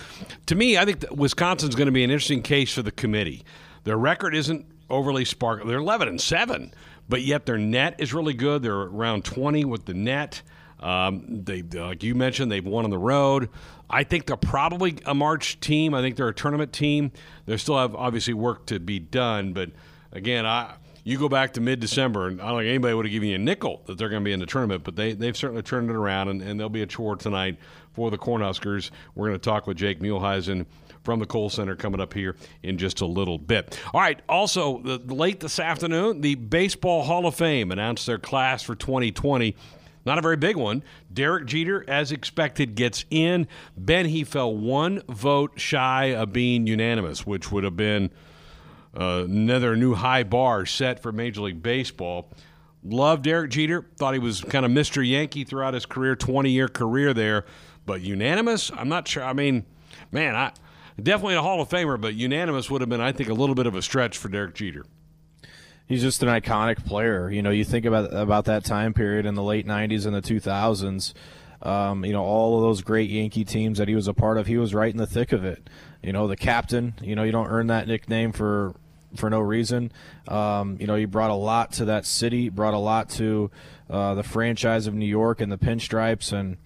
To 0.46 0.56
me, 0.56 0.76
I 0.76 0.84
think 0.84 1.04
Wisconsin's 1.12 1.76
going 1.76 1.86
to 1.86 1.92
be 1.92 2.02
an 2.02 2.10
interesting 2.10 2.42
case 2.42 2.74
for 2.74 2.82
the 2.82 2.90
committee. 2.90 3.44
Their 3.84 3.96
record 3.96 4.34
isn't 4.34 4.66
overly 4.90 5.24
sparkling. 5.24 5.68
They're 5.68 5.78
eleven 5.78 6.08
and 6.08 6.20
seven, 6.20 6.74
but 7.08 7.22
yet 7.22 7.46
their 7.46 7.58
net 7.58 7.94
is 7.98 8.12
really 8.12 8.34
good. 8.34 8.62
They're 8.62 8.74
around 8.74 9.24
twenty 9.24 9.64
with 9.64 9.84
the 9.84 9.94
net. 9.94 10.42
Um, 10.80 11.44
they, 11.44 11.62
like 11.62 12.02
you 12.02 12.16
mentioned, 12.16 12.50
they've 12.50 12.66
won 12.66 12.82
on 12.82 12.90
the 12.90 12.98
road. 12.98 13.50
I 13.88 14.02
think 14.02 14.26
they're 14.26 14.36
probably 14.36 14.96
a 15.06 15.14
March 15.14 15.60
team. 15.60 15.94
I 15.94 16.00
think 16.00 16.16
they're 16.16 16.26
a 16.26 16.34
tournament 16.34 16.72
team. 16.72 17.12
They 17.46 17.56
still 17.56 17.78
have 17.78 17.94
obviously 17.94 18.34
work 18.34 18.66
to 18.66 18.80
be 18.80 18.98
done, 18.98 19.52
but 19.52 19.70
again, 20.12 20.46
I 20.46 20.74
you 21.04 21.18
go 21.18 21.28
back 21.28 21.54
to 21.54 21.60
mid 21.60 21.80
December, 21.80 22.28
and 22.28 22.40
I 22.40 22.48
don't 22.48 22.60
think 22.60 22.68
anybody 22.68 22.94
would 22.94 23.06
have 23.06 23.12
given 23.12 23.28
you 23.28 23.34
a 23.34 23.38
nickel 23.38 23.82
that 23.86 23.98
they're 23.98 24.08
going 24.08 24.22
to 24.22 24.24
be 24.24 24.32
in 24.32 24.40
the 24.40 24.46
tournament, 24.46 24.84
but 24.84 24.94
they, 24.94 25.14
they've 25.14 25.36
certainly 25.36 25.62
turned 25.62 25.90
it 25.90 25.96
around, 25.96 26.28
and, 26.28 26.42
and 26.42 26.58
they'll 26.60 26.68
be 26.68 26.82
a 26.82 26.86
chore 26.86 27.16
tonight 27.16 27.58
for 27.92 28.10
the 28.10 28.18
Cornhuskers. 28.18 28.90
We're 29.14 29.28
going 29.28 29.38
to 29.38 29.44
talk 29.44 29.66
with 29.66 29.76
Jake 29.76 30.00
Muehlheisen 30.00 30.66
from 31.02 31.18
the 31.18 31.26
Kohl 31.26 31.50
Center 31.50 31.74
coming 31.74 32.00
up 32.00 32.14
here 32.14 32.36
in 32.62 32.78
just 32.78 33.00
a 33.00 33.06
little 33.06 33.38
bit. 33.38 33.80
All 33.92 34.00
right, 34.00 34.20
also, 34.28 34.78
the, 34.78 34.98
late 35.12 35.40
this 35.40 35.58
afternoon, 35.58 36.20
the 36.20 36.36
Baseball 36.36 37.02
Hall 37.02 37.26
of 37.26 37.34
Fame 37.34 37.72
announced 37.72 38.06
their 38.06 38.18
class 38.18 38.62
for 38.62 38.76
2020. 38.76 39.56
Not 40.04 40.18
a 40.18 40.22
very 40.22 40.36
big 40.36 40.56
one. 40.56 40.84
Derek 41.12 41.46
Jeter, 41.46 41.84
as 41.88 42.12
expected, 42.12 42.74
gets 42.76 43.04
in. 43.10 43.48
Ben, 43.76 44.06
he 44.06 44.24
fell 44.24 44.54
one 44.54 45.02
vote 45.08 45.58
shy 45.60 46.06
of 46.06 46.32
being 46.32 46.66
unanimous, 46.66 47.26
which 47.26 47.50
would 47.50 47.64
have 47.64 47.76
been 47.76 48.10
another 48.94 49.76
new 49.76 49.94
high 49.94 50.22
bar 50.22 50.66
set 50.66 51.00
for 51.00 51.12
Major 51.12 51.42
League 51.42 51.62
Baseball. 51.62 52.30
Loved 52.84 53.24
Derek 53.24 53.50
Jeter. 53.50 53.86
Thought 53.96 54.14
he 54.14 54.18
was 54.18 54.40
kind 54.40 54.64
of 54.64 54.72
Mr. 54.72 55.06
Yankee 55.06 55.44
throughout 55.44 55.74
his 55.74 55.86
career, 55.86 56.16
20 56.16 56.50
year 56.50 56.68
career 56.68 57.14
there. 57.14 57.44
But 57.86 58.00
unanimous, 58.00 58.70
I'm 58.74 58.88
not 58.88 59.06
sure. 59.08 59.24
I 59.24 59.32
mean, 59.32 59.64
man, 60.10 60.34
I 60.34 60.52
definitely 61.00 61.34
a 61.34 61.42
Hall 61.42 61.60
of 61.60 61.68
Famer, 61.68 62.00
but 62.00 62.14
unanimous 62.14 62.70
would 62.70 62.80
have 62.80 62.90
been, 62.90 63.00
I 63.00 63.12
think, 63.12 63.28
a 63.28 63.34
little 63.34 63.54
bit 63.54 63.66
of 63.66 63.74
a 63.74 63.82
stretch 63.82 64.18
for 64.18 64.28
Derek 64.28 64.54
Jeter 64.54 64.84
he's 65.92 66.02
just 66.02 66.22
an 66.22 66.28
iconic 66.28 66.84
player. 66.84 67.30
You 67.30 67.42
know, 67.42 67.50
you 67.50 67.64
think 67.64 67.84
about 67.84 68.12
about 68.12 68.46
that 68.46 68.64
time 68.64 68.94
period 68.94 69.26
in 69.26 69.34
the 69.34 69.42
late 69.42 69.66
'90s 69.66 70.06
and 70.06 70.14
the 70.14 70.22
2000s. 70.22 71.12
Um, 71.62 72.04
you 72.04 72.12
know, 72.12 72.24
all 72.24 72.56
of 72.56 72.62
those 72.62 72.82
great 72.82 73.08
Yankee 73.08 73.44
teams 73.44 73.78
that 73.78 73.86
he 73.86 73.94
was 73.94 74.08
a 74.08 74.14
part 74.14 74.36
of, 74.36 74.48
he 74.48 74.58
was 74.58 74.74
right 74.74 74.90
in 74.90 74.96
the 74.96 75.06
thick 75.06 75.30
of 75.30 75.44
it. 75.44 75.70
You 76.02 76.12
know, 76.12 76.26
the 76.26 76.36
captain. 76.36 76.94
You 77.00 77.14
know, 77.14 77.22
you 77.22 77.30
don't 77.30 77.46
earn 77.46 77.68
that 77.68 77.86
nickname 77.86 78.32
for 78.32 78.74
for 79.16 79.30
no 79.30 79.40
reason. 79.40 79.92
Um, 80.28 80.76
you 80.80 80.86
know, 80.86 80.96
he 80.96 81.04
brought 81.04 81.30
a 81.30 81.34
lot 81.34 81.72
to 81.72 81.84
that 81.86 82.06
city, 82.06 82.48
brought 82.48 82.74
a 82.74 82.78
lot 82.78 83.08
to 83.10 83.50
uh, 83.90 84.14
the 84.14 84.22
franchise 84.22 84.86
of 84.86 84.94
New 84.94 85.06
York 85.06 85.40
and 85.40 85.50
the 85.50 85.58
Pinstripes, 85.58 86.32
and 86.32 86.56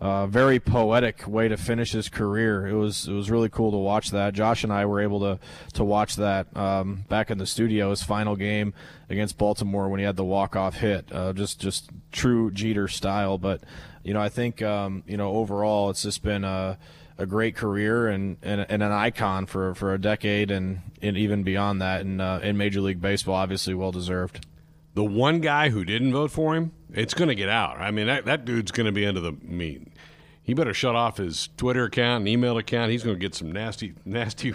uh, 0.00 0.26
very 0.26 0.60
poetic 0.60 1.26
way 1.26 1.48
to 1.48 1.56
finish 1.56 1.92
his 1.92 2.08
career. 2.08 2.66
It 2.66 2.74
was 2.74 3.08
it 3.08 3.12
was 3.12 3.30
really 3.30 3.48
cool 3.48 3.70
to 3.70 3.78
watch 3.78 4.10
that. 4.10 4.34
Josh 4.34 4.64
and 4.64 4.72
I 4.72 4.84
were 4.86 5.00
able 5.00 5.20
to 5.20 5.38
to 5.74 5.84
watch 5.84 6.16
that 6.16 6.54
um, 6.56 7.04
back 7.08 7.30
in 7.30 7.38
the 7.38 7.46
studio. 7.46 7.90
His 7.90 8.02
final 8.02 8.36
game 8.36 8.74
against 9.08 9.38
Baltimore 9.38 9.88
when 9.88 10.00
he 10.00 10.06
had 10.06 10.16
the 10.16 10.24
walk 10.24 10.56
off 10.56 10.74
hit, 10.74 11.10
uh, 11.12 11.32
just 11.32 11.60
just 11.60 11.90
true 12.12 12.50
Jeter 12.50 12.88
style. 12.88 13.38
But 13.38 13.62
you 14.02 14.12
know, 14.12 14.20
I 14.20 14.28
think 14.28 14.60
um, 14.60 15.04
you 15.06 15.16
know 15.16 15.30
overall 15.30 15.90
it's 15.90 16.02
just 16.02 16.22
been 16.22 16.44
a, 16.44 16.76
a 17.16 17.26
great 17.26 17.54
career 17.54 18.08
and, 18.08 18.36
and, 18.42 18.66
and 18.68 18.82
an 18.82 18.92
icon 18.92 19.46
for, 19.46 19.74
for 19.74 19.94
a 19.94 20.00
decade 20.00 20.50
and, 20.50 20.80
and 21.00 21.16
even 21.16 21.42
beyond 21.42 21.80
that 21.80 22.00
in 22.00 22.20
uh, 22.20 22.40
in 22.42 22.56
Major 22.56 22.80
League 22.80 23.00
Baseball. 23.00 23.34
Obviously, 23.34 23.74
well 23.74 23.92
deserved. 23.92 24.46
The 24.94 25.04
one 25.04 25.40
guy 25.40 25.70
who 25.70 25.84
didn't 25.84 26.12
vote 26.12 26.30
for 26.30 26.54
him, 26.54 26.72
it's 26.92 27.14
going 27.14 27.28
to 27.28 27.34
get 27.34 27.48
out. 27.48 27.80
I 27.80 27.90
mean, 27.90 28.06
that, 28.06 28.26
that 28.26 28.44
dude's 28.44 28.70
going 28.70 28.86
to 28.86 28.92
be 28.92 29.06
under 29.06 29.20
the 29.20 29.32
mean. 29.32 29.92
he 30.42 30.54
better 30.54 30.74
shut 30.74 30.94
off 30.94 31.16
his 31.16 31.48
Twitter 31.56 31.84
account 31.84 32.20
and 32.20 32.28
email 32.28 32.56
account. 32.58 32.92
He's 32.92 33.02
going 33.02 33.16
to 33.16 33.20
get 33.20 33.34
some 33.34 33.50
nasty, 33.50 33.94
nasty 34.04 34.54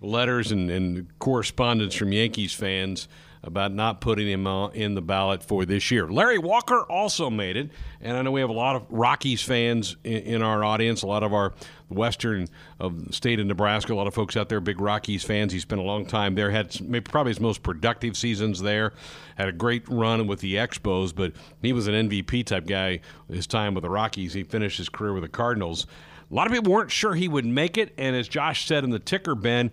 letters 0.00 0.52
and, 0.52 0.70
and 0.70 1.18
correspondence 1.18 1.94
from 1.94 2.12
Yankees 2.12 2.54
fans 2.54 3.08
about 3.42 3.72
not 3.72 4.00
putting 4.00 4.28
him 4.28 4.46
in 4.74 4.94
the 4.94 5.00
ballot 5.00 5.42
for 5.42 5.64
this 5.64 5.90
year. 5.90 6.06
Larry 6.08 6.38
Walker 6.38 6.82
also 6.82 7.30
made 7.30 7.56
it, 7.56 7.70
and 8.00 8.16
I 8.16 8.22
know 8.22 8.30
we 8.30 8.40
have 8.40 8.50
a 8.50 8.54
lot 8.54 8.76
of 8.76 8.84
Rockies 8.90 9.42
fans 9.42 9.96
in, 10.04 10.18
in 10.18 10.42
our 10.42 10.62
audience, 10.62 11.02
a 11.02 11.06
lot 11.06 11.22
of 11.22 11.32
our 11.32 11.54
western 11.88 12.48
of 12.78 13.06
the 13.06 13.12
state 13.12 13.40
of 13.40 13.46
Nebraska, 13.46 13.92
a 13.92 13.94
lot 13.94 14.06
of 14.06 14.14
folks 14.14 14.36
out 14.36 14.48
there, 14.48 14.60
big 14.60 14.80
Rockies 14.80 15.24
fans. 15.24 15.52
He 15.52 15.58
spent 15.58 15.80
a 15.80 15.84
long 15.84 16.04
time 16.04 16.34
there, 16.34 16.50
had 16.50 16.78
maybe 16.82 17.00
probably 17.00 17.30
his 17.30 17.40
most 17.40 17.62
productive 17.62 18.16
seasons 18.16 18.60
there, 18.60 18.92
had 19.36 19.48
a 19.48 19.52
great 19.52 19.88
run 19.88 20.26
with 20.26 20.40
the 20.40 20.56
Expos, 20.56 21.14
but 21.14 21.32
he 21.62 21.72
was 21.72 21.88
an 21.88 22.08
MVP 22.08 22.44
type 22.44 22.66
guy 22.66 23.00
his 23.28 23.46
time 23.46 23.74
with 23.74 23.82
the 23.82 23.90
Rockies. 23.90 24.34
He 24.34 24.42
finished 24.42 24.76
his 24.76 24.88
career 24.88 25.14
with 25.14 25.22
the 25.22 25.28
Cardinals. 25.28 25.86
A 26.30 26.34
lot 26.34 26.46
of 26.46 26.52
people 26.52 26.72
weren't 26.72 26.92
sure 26.92 27.14
he 27.14 27.26
would 27.26 27.44
make 27.44 27.76
it, 27.76 27.92
and 27.98 28.14
as 28.14 28.28
Josh 28.28 28.66
said 28.66 28.84
in 28.84 28.90
the 28.90 29.00
ticker, 29.00 29.34
Ben, 29.34 29.72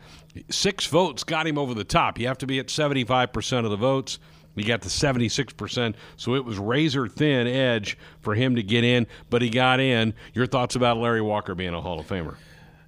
six 0.50 0.88
votes 0.88 1.24
got 1.24 1.46
him 1.46 1.58
over 1.58 1.76
the 1.76 1.84
top. 1.84 2.18
You 2.18 2.28
have 2.28 2.40
to 2.40 2.48
be 2.48 2.58
at 2.58 2.68
75% 2.68 3.66
of 3.66 3.70
the 3.70 3.78
votes. 3.78 4.18
He 4.56 4.64
got 4.64 4.82
the 4.82 4.90
76%, 4.90 5.94
so 6.16 6.34
it 6.34 6.44
was 6.44 6.58
razor 6.58 7.08
thin 7.08 7.46
edge 7.46 7.96
for 8.22 8.34
him 8.34 8.56
to 8.56 8.64
get 8.64 8.84
in, 8.84 9.06
but 9.30 9.44
he 9.44 9.52
got 9.52 9.80
in. 9.80 10.16
Your 10.34 10.48
thoughts 10.48 10.76
about 10.76 10.98
Larry 10.98 11.22
Walker 11.22 11.54
being 11.54 11.76
a 11.76 11.82
Hall 11.82 12.00
of 12.00 12.08
Famer? 12.08 12.36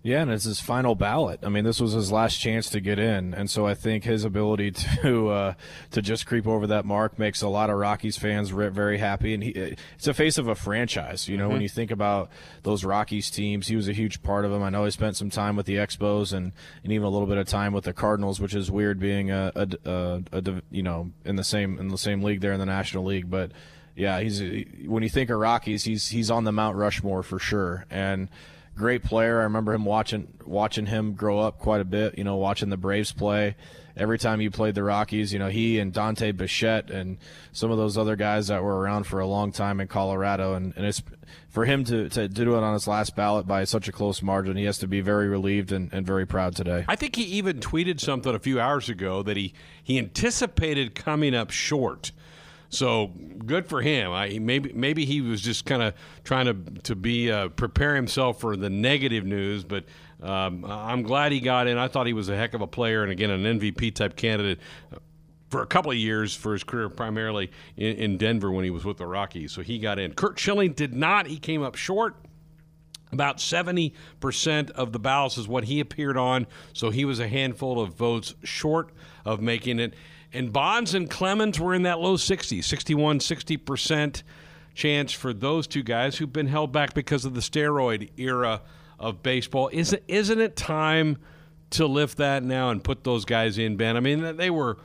Yeah, 0.01 0.21
and 0.21 0.31
it's 0.31 0.45
his 0.45 0.61
final 0.61 0.95
ballot. 0.95 1.41
I 1.43 1.49
mean, 1.49 1.65
this 1.65 1.81
was 1.81 1.91
his 1.91 2.09
last 2.09 2.37
chance 2.37 2.69
to 2.69 2.79
get 2.79 2.99
in, 2.99 3.33
and 3.33 3.49
so 3.49 3.67
I 3.67 3.73
think 3.73 4.05
his 4.05 4.23
ability 4.23 4.71
to 5.01 5.29
uh, 5.29 5.53
to 5.91 6.01
just 6.01 6.25
creep 6.25 6.47
over 6.47 6.67
that 6.67 6.85
mark 6.85 7.19
makes 7.19 7.41
a 7.41 7.49
lot 7.49 7.69
of 7.69 7.77
Rockies 7.77 8.17
fans 8.17 8.49
very 8.49 8.97
happy. 8.97 9.33
And 9.33 9.43
he, 9.43 9.49
it's 9.49 10.07
a 10.07 10.13
face 10.13 10.37
of 10.37 10.47
a 10.47 10.55
franchise. 10.55 11.27
You 11.27 11.35
know, 11.35 11.45
mm-hmm. 11.45 11.53
when 11.53 11.61
you 11.61 11.67
think 11.67 11.91
about 11.91 12.29
those 12.63 12.85
Rockies 12.85 13.29
teams, 13.29 13.67
he 13.67 13.75
was 13.75 13.89
a 13.89 13.93
huge 13.93 14.23
part 14.23 14.45
of 14.45 14.51
them. 14.51 14.63
I 14.63 14.69
know 14.69 14.85
he 14.85 14.91
spent 14.91 15.17
some 15.17 15.29
time 15.29 15.57
with 15.57 15.65
the 15.65 15.75
Expos 15.75 16.31
and, 16.31 16.53
and 16.83 16.93
even 16.93 17.05
a 17.05 17.09
little 17.09 17.27
bit 17.27 17.37
of 17.37 17.47
time 17.47 17.73
with 17.73 17.83
the 17.83 17.93
Cardinals, 17.93 18.39
which 18.39 18.55
is 18.55 18.71
weird 18.71 18.99
being 18.99 19.31
a, 19.31 19.51
a, 19.53 19.67
a, 19.83 20.23
a 20.31 20.61
you 20.71 20.83
know 20.83 21.11
in 21.25 21.35
the 21.35 21.43
same 21.43 21.77
in 21.77 21.89
the 21.89 21.97
same 21.97 22.23
league 22.23 22.39
there 22.39 22.53
in 22.53 22.59
the 22.59 22.65
National 22.65 23.03
League, 23.03 23.29
but. 23.29 23.51
Yeah, 23.95 24.21
he's 24.21 24.39
when 24.85 25.03
you 25.03 25.09
think 25.09 25.29
of 25.29 25.39
Rockies, 25.39 25.83
he's 25.83 26.07
he's 26.07 26.31
on 26.31 26.45
the 26.45 26.53
Mount 26.53 26.77
Rushmore 26.77 27.21
for 27.21 27.37
sure, 27.37 27.85
and 27.89 28.29
great 28.79 29.03
player. 29.03 29.41
I 29.41 29.43
remember 29.43 29.73
him 29.73 29.85
watching 29.85 30.33
watching 30.45 30.87
him 30.87 31.13
grow 31.13 31.39
up 31.39 31.59
quite 31.59 31.81
a 31.81 31.85
bit. 31.85 32.17
You 32.17 32.23
know, 32.23 32.37
watching 32.37 32.69
the 32.69 32.77
Braves 32.77 33.11
play. 33.11 33.55
Every 33.95 34.17
time 34.17 34.39
you 34.39 34.49
played 34.49 34.75
the 34.75 34.83
Rockies, 34.83 35.33
you 35.33 35.39
know, 35.39 35.49
he 35.49 35.77
and 35.77 35.91
Dante 35.91 36.31
Bichette 36.31 36.89
and 36.89 37.17
some 37.51 37.69
of 37.69 37.77
those 37.77 37.97
other 37.97 38.15
guys 38.15 38.47
that 38.47 38.63
were 38.63 38.79
around 38.79 39.05
for 39.05 39.19
a 39.19 39.27
long 39.27 39.51
time 39.51 39.81
in 39.81 39.89
Colorado, 39.89 40.53
and, 40.53 40.73
and 40.77 40.85
it's 40.85 41.03
for 41.49 41.65
him 41.65 41.83
to, 41.83 42.07
to 42.07 42.29
do 42.29 42.55
it 42.55 42.63
on 42.63 42.73
his 42.73 42.87
last 42.87 43.17
ballot 43.17 43.45
by 43.45 43.65
such 43.65 43.89
a 43.89 43.91
close 43.91 44.21
margin. 44.21 44.55
He 44.55 44.63
has 44.63 44.77
to 44.77 44.87
be 44.87 45.01
very 45.01 45.27
relieved 45.27 45.73
and, 45.73 45.91
and 45.91 46.05
very 46.07 46.25
proud 46.25 46.55
today. 46.55 46.85
I 46.87 46.95
think 46.95 47.17
he 47.17 47.23
even 47.23 47.59
tweeted 47.59 47.99
something 47.99 48.33
a 48.33 48.39
few 48.39 48.57
hours 48.57 48.87
ago 48.87 49.21
that 49.23 49.35
he 49.35 49.53
he 49.83 49.97
anticipated 49.97 50.95
coming 50.95 51.35
up 51.35 51.51
short 51.51 52.13
so 52.69 53.07
good 53.45 53.67
for 53.67 53.81
him. 53.81 54.11
I, 54.11 54.39
maybe 54.39 54.71
maybe 54.73 55.05
he 55.05 55.21
was 55.21 55.41
just 55.41 55.65
kind 55.65 55.81
of 55.81 55.93
trying 56.23 56.45
to 56.45 56.81
to 56.81 56.95
be 56.95 57.31
uh, 57.31 57.49
prepare 57.49 57.95
himself 57.95 58.39
for 58.39 58.55
the 58.55 58.69
negative 58.69 59.25
news, 59.25 59.63
but 59.63 59.85
um, 60.21 60.65
I'm 60.65 61.03
glad 61.03 61.31
he 61.31 61.39
got 61.39 61.67
in. 61.67 61.77
I 61.77 61.87
thought 61.87 62.07
he 62.07 62.13
was 62.13 62.29
a 62.29 62.35
heck 62.35 62.53
of 62.53 62.61
a 62.61 62.67
player, 62.67 63.03
and 63.03 63.11
again, 63.11 63.29
an 63.31 63.59
MVP 63.59 63.95
type 63.95 64.15
candidate 64.15 64.59
for 65.49 65.61
a 65.61 65.65
couple 65.65 65.91
of 65.91 65.97
years 65.97 66.35
for 66.35 66.53
his 66.53 66.63
career, 66.63 66.89
primarily 66.89 67.51
in, 67.75 67.95
in 67.97 68.17
Denver 68.17 68.51
when 68.51 68.63
he 68.63 68.69
was 68.69 68.85
with 68.85 68.97
the 68.97 69.07
Rockies. 69.07 69.51
So 69.51 69.61
he 69.61 69.79
got 69.79 69.97
in. 69.99 70.13
Curt 70.13 70.37
Schilling 70.37 70.73
did 70.73 70.93
not. 70.93 71.27
He 71.27 71.37
came 71.37 71.63
up 71.63 71.75
short. 71.75 72.15
About 73.11 73.37
70% 73.37 74.69
of 74.71 74.91
the 74.91 74.99
ballots 74.99 75.39
is 75.39 75.47
what 75.47 75.63
he 75.63 75.79
appeared 75.79 76.15
on, 76.15 76.45
so 76.73 76.91
he 76.91 77.05
was 77.05 77.19
a 77.19 77.27
handful 77.27 77.81
of 77.81 77.95
votes 77.95 78.35
short 78.43 78.91
of 79.25 79.41
making 79.41 79.79
it. 79.79 79.95
And 80.31 80.53
Bonds 80.53 80.93
and 80.93 81.09
Clemens 81.09 81.59
were 81.59 81.73
in 81.73 81.83
that 81.83 81.99
low 81.99 82.15
60s, 82.15 82.63
61, 82.63 83.19
60% 83.19 84.23
chance 84.75 85.11
for 85.11 85.33
those 85.33 85.67
two 85.67 85.83
guys 85.83 86.17
who've 86.17 86.31
been 86.31 86.47
held 86.47 86.71
back 86.71 86.93
because 86.93 87.25
of 87.25 87.33
the 87.33 87.41
steroid 87.41 88.11
era 88.17 88.61
of 88.99 89.23
baseball. 89.23 89.69
Isn't, 89.73 90.03
isn't 90.07 90.39
it 90.39 90.55
time 90.55 91.17
to 91.71 91.87
lift 91.87 92.17
that 92.17 92.43
now 92.43 92.69
and 92.69 92.83
put 92.83 93.03
those 93.03 93.25
guys 93.25 93.57
in, 93.57 93.75
Ben? 93.75 93.97
I 93.97 93.99
mean, 94.01 94.37
they 94.37 94.49
were, 94.49 94.77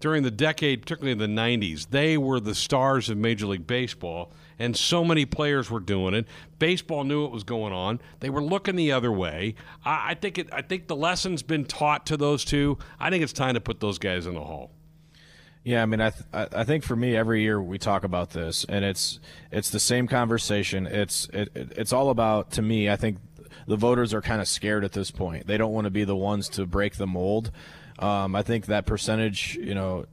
during 0.00 0.22
the 0.22 0.30
decade, 0.30 0.82
particularly 0.82 1.12
in 1.12 1.18
the 1.18 1.40
90s, 1.40 1.88
they 1.88 2.18
were 2.18 2.38
the 2.38 2.54
stars 2.54 3.08
of 3.08 3.16
Major 3.16 3.46
League 3.46 3.66
Baseball 3.66 4.32
and 4.62 4.76
so 4.76 5.04
many 5.04 5.26
players 5.26 5.70
were 5.70 5.80
doing 5.80 6.14
it. 6.14 6.26
Baseball 6.60 7.02
knew 7.02 7.22
what 7.22 7.32
was 7.32 7.42
going 7.42 7.72
on. 7.72 8.00
They 8.20 8.30
were 8.30 8.42
looking 8.42 8.76
the 8.76 8.92
other 8.92 9.10
way. 9.10 9.56
I, 9.84 10.10
I 10.10 10.14
think 10.14 10.38
it, 10.38 10.48
I 10.52 10.62
think 10.62 10.86
the 10.86 10.94
lesson's 10.94 11.42
been 11.42 11.64
taught 11.64 12.06
to 12.06 12.16
those 12.16 12.44
two. 12.44 12.78
I 13.00 13.10
think 13.10 13.24
it's 13.24 13.32
time 13.32 13.54
to 13.54 13.60
put 13.60 13.80
those 13.80 13.98
guys 13.98 14.26
in 14.26 14.34
the 14.34 14.44
hall. 14.44 14.70
Yeah, 15.64 15.82
I 15.82 15.86
mean, 15.86 16.00
I 16.00 16.10
th- 16.10 16.48
I 16.52 16.64
think 16.64 16.82
for 16.82 16.96
me, 16.96 17.16
every 17.16 17.42
year 17.42 17.62
we 17.62 17.78
talk 17.78 18.02
about 18.02 18.30
this, 18.30 18.64
and 18.68 18.84
it's 18.84 19.20
it's 19.52 19.70
the 19.70 19.78
same 19.78 20.08
conversation. 20.08 20.86
It's 20.88 21.28
it, 21.32 21.50
it's 21.54 21.92
all 21.92 22.10
about 22.10 22.50
to 22.52 22.62
me. 22.62 22.90
I 22.90 22.96
think 22.96 23.18
the 23.68 23.76
voters 23.76 24.12
are 24.12 24.20
kind 24.20 24.40
of 24.40 24.48
scared 24.48 24.84
at 24.84 24.92
this 24.92 25.12
point. 25.12 25.46
They 25.46 25.56
don't 25.56 25.72
want 25.72 25.84
to 25.84 25.90
be 25.90 26.02
the 26.02 26.16
ones 26.16 26.48
to 26.50 26.66
break 26.66 26.96
the 26.96 27.06
mold. 27.06 27.52
Um, 28.00 28.34
I 28.34 28.42
think 28.42 28.66
that 28.66 28.86
percentage, 28.86 29.54
you 29.54 29.74
know, 29.74 30.06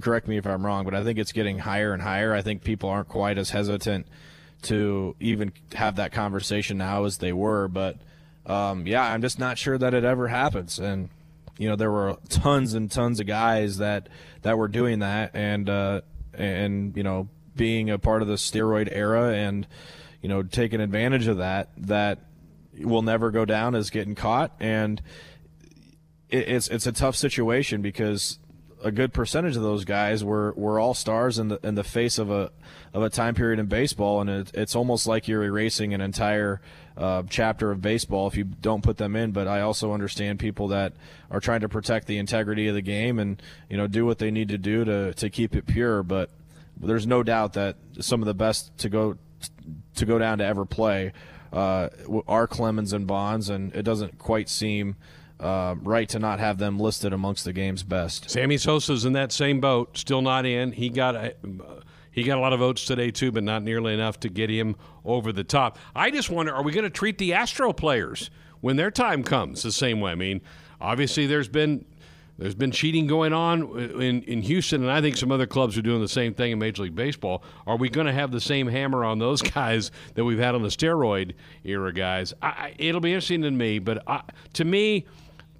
correct 0.00 0.28
me 0.28 0.38
if 0.38 0.46
I'm 0.46 0.64
wrong, 0.64 0.84
but 0.84 0.94
I 0.94 1.04
think 1.04 1.18
it's 1.18 1.32
getting 1.32 1.58
higher 1.58 1.92
and 1.92 2.02
higher. 2.02 2.34
I 2.34 2.42
think 2.42 2.64
people 2.64 2.88
aren't 2.88 3.08
quite 3.08 3.36
as 3.36 3.50
hesitant 3.50 4.06
to 4.62 5.14
even 5.20 5.52
have 5.74 5.96
that 5.96 6.12
conversation 6.12 6.78
now 6.78 7.04
as 7.04 7.18
they 7.18 7.32
were. 7.32 7.68
But 7.68 7.98
um, 8.46 8.86
yeah, 8.86 9.02
I'm 9.02 9.20
just 9.20 9.38
not 9.38 9.58
sure 9.58 9.76
that 9.76 9.92
it 9.92 10.04
ever 10.04 10.28
happens. 10.28 10.78
And 10.78 11.10
you 11.58 11.68
know 11.68 11.76
there 11.76 11.90
were 11.90 12.16
tons 12.28 12.74
and 12.74 12.90
tons 12.90 13.20
of 13.20 13.26
guys 13.26 13.78
that 13.78 14.08
that 14.42 14.58
were 14.58 14.68
doing 14.68 15.00
that 15.00 15.30
and 15.34 15.68
uh, 15.68 16.00
and 16.32 16.96
you 16.96 17.02
know 17.02 17.28
being 17.56 17.90
a 17.90 17.98
part 17.98 18.22
of 18.22 18.28
the 18.28 18.34
steroid 18.34 18.88
era 18.90 19.32
and 19.34 19.66
you 20.20 20.28
know 20.28 20.42
taking 20.42 20.80
advantage 20.80 21.26
of 21.26 21.38
that 21.38 21.70
that 21.76 22.20
will 22.78 23.02
never 23.02 23.30
go 23.30 23.44
down 23.44 23.74
as 23.74 23.90
getting 23.90 24.14
caught. 24.14 24.52
And 24.60 25.00
it, 26.28 26.48
it's 26.48 26.68
it's 26.68 26.86
a 26.86 26.92
tough 26.92 27.16
situation 27.16 27.82
because 27.82 28.38
a 28.82 28.90
good 28.90 29.12
percentage 29.12 29.56
of 29.56 29.62
those 29.62 29.84
guys 29.84 30.22
were, 30.22 30.52
were 30.56 30.78
all 30.78 30.94
stars 30.94 31.38
in 31.38 31.48
the 31.48 31.60
in 31.62 31.74
the 31.74 31.84
face 31.84 32.18
of 32.18 32.30
a 32.30 32.50
of 32.92 33.02
a 33.02 33.10
time 33.10 33.34
period 33.34 33.58
in 33.58 33.66
baseball, 33.66 34.20
and 34.20 34.30
it, 34.30 34.50
it's 34.54 34.76
almost 34.76 35.06
like 35.06 35.26
you're 35.28 35.44
erasing 35.44 35.94
an 35.94 36.00
entire 36.00 36.60
uh, 36.96 37.22
chapter 37.28 37.70
of 37.70 37.82
baseball 37.82 38.26
if 38.26 38.36
you 38.36 38.44
don't 38.44 38.82
put 38.82 38.96
them 38.96 39.16
in. 39.16 39.32
But 39.32 39.48
I 39.48 39.60
also 39.60 39.92
understand 39.92 40.38
people 40.38 40.68
that 40.68 40.92
are 41.30 41.40
trying 41.40 41.60
to 41.60 41.68
protect 41.68 42.06
the 42.06 42.18
integrity 42.18 42.68
of 42.68 42.74
the 42.74 42.82
game 42.82 43.18
and 43.18 43.40
you 43.68 43.76
know 43.76 43.86
do 43.86 44.06
what 44.06 44.18
they 44.18 44.30
need 44.30 44.48
to 44.48 44.58
do 44.58 44.84
to 44.84 45.14
to 45.14 45.30
keep 45.30 45.54
it 45.54 45.66
pure. 45.66 46.02
But 46.02 46.30
there's 46.80 47.06
no 47.06 47.22
doubt 47.22 47.54
that 47.54 47.76
some 48.00 48.22
of 48.22 48.26
the 48.26 48.34
best 48.34 48.76
to 48.78 48.88
go 48.88 49.18
to 49.96 50.06
go 50.06 50.18
down 50.18 50.38
to 50.38 50.44
ever 50.44 50.64
play 50.64 51.12
uh, 51.52 51.88
are 52.26 52.46
Clemens 52.46 52.92
and 52.92 53.06
Bonds, 53.06 53.48
and 53.48 53.74
it 53.74 53.82
doesn't 53.82 54.18
quite 54.18 54.48
seem 54.48 54.96
uh, 55.40 55.74
right 55.82 56.08
to 56.08 56.18
not 56.18 56.40
have 56.40 56.58
them 56.58 56.78
listed 56.78 57.12
amongst 57.12 57.44
the 57.44 57.52
game's 57.52 57.82
best. 57.82 58.30
Sammy 58.30 58.56
Sosa's 58.56 59.04
in 59.04 59.12
that 59.12 59.32
same 59.32 59.60
boat, 59.60 59.96
still 59.96 60.22
not 60.22 60.46
in. 60.46 60.72
He 60.72 60.88
got 60.88 61.14
a, 61.14 61.34
he 62.14 62.22
got 62.22 62.38
a 62.38 62.40
lot 62.40 62.52
of 62.52 62.60
votes 62.60 62.84
today 62.84 63.10
too, 63.10 63.32
but 63.32 63.42
not 63.42 63.62
nearly 63.62 63.92
enough 63.92 64.20
to 64.20 64.28
get 64.28 64.48
him 64.48 64.76
over 65.04 65.32
the 65.32 65.44
top. 65.44 65.78
I 65.96 66.10
just 66.10 66.30
wonder, 66.30 66.54
are 66.54 66.62
we 66.62 66.72
going 66.72 66.84
to 66.84 66.90
treat 66.90 67.18
the 67.18 67.34
Astro 67.34 67.72
players 67.72 68.30
when 68.60 68.76
their 68.76 68.92
time 68.92 69.24
comes 69.24 69.64
the 69.64 69.72
same 69.72 70.00
way? 70.00 70.12
I 70.12 70.14
mean, 70.14 70.40
obviously 70.80 71.26
there's 71.26 71.48
been 71.48 71.84
there's 72.38 72.54
been 72.54 72.72
cheating 72.72 73.06
going 73.06 73.32
on 73.32 73.78
in, 74.00 74.22
in 74.22 74.42
Houston, 74.42 74.82
and 74.82 74.90
I 74.90 75.00
think 75.00 75.16
some 75.16 75.30
other 75.30 75.46
clubs 75.46 75.78
are 75.78 75.82
doing 75.82 76.00
the 76.00 76.08
same 76.08 76.34
thing 76.34 76.50
in 76.50 76.58
Major 76.58 76.82
League 76.82 76.94
Baseball. 76.94 77.44
Are 77.64 77.76
we 77.76 77.88
going 77.88 78.08
to 78.08 78.12
have 78.12 78.32
the 78.32 78.40
same 78.40 78.66
hammer 78.66 79.04
on 79.04 79.20
those 79.20 79.40
guys 79.54 79.92
that 80.14 80.24
we've 80.24 80.38
had 80.38 80.54
on 80.54 80.62
the 80.62 80.68
steroid 80.68 81.34
era 81.62 81.92
guys? 81.92 82.34
I, 82.42 82.74
it'll 82.78 83.00
be 83.00 83.12
interesting 83.12 83.42
to 83.42 83.50
me, 83.52 83.78
but 83.78 84.02
I, 84.08 84.22
to 84.54 84.64
me, 84.64 85.06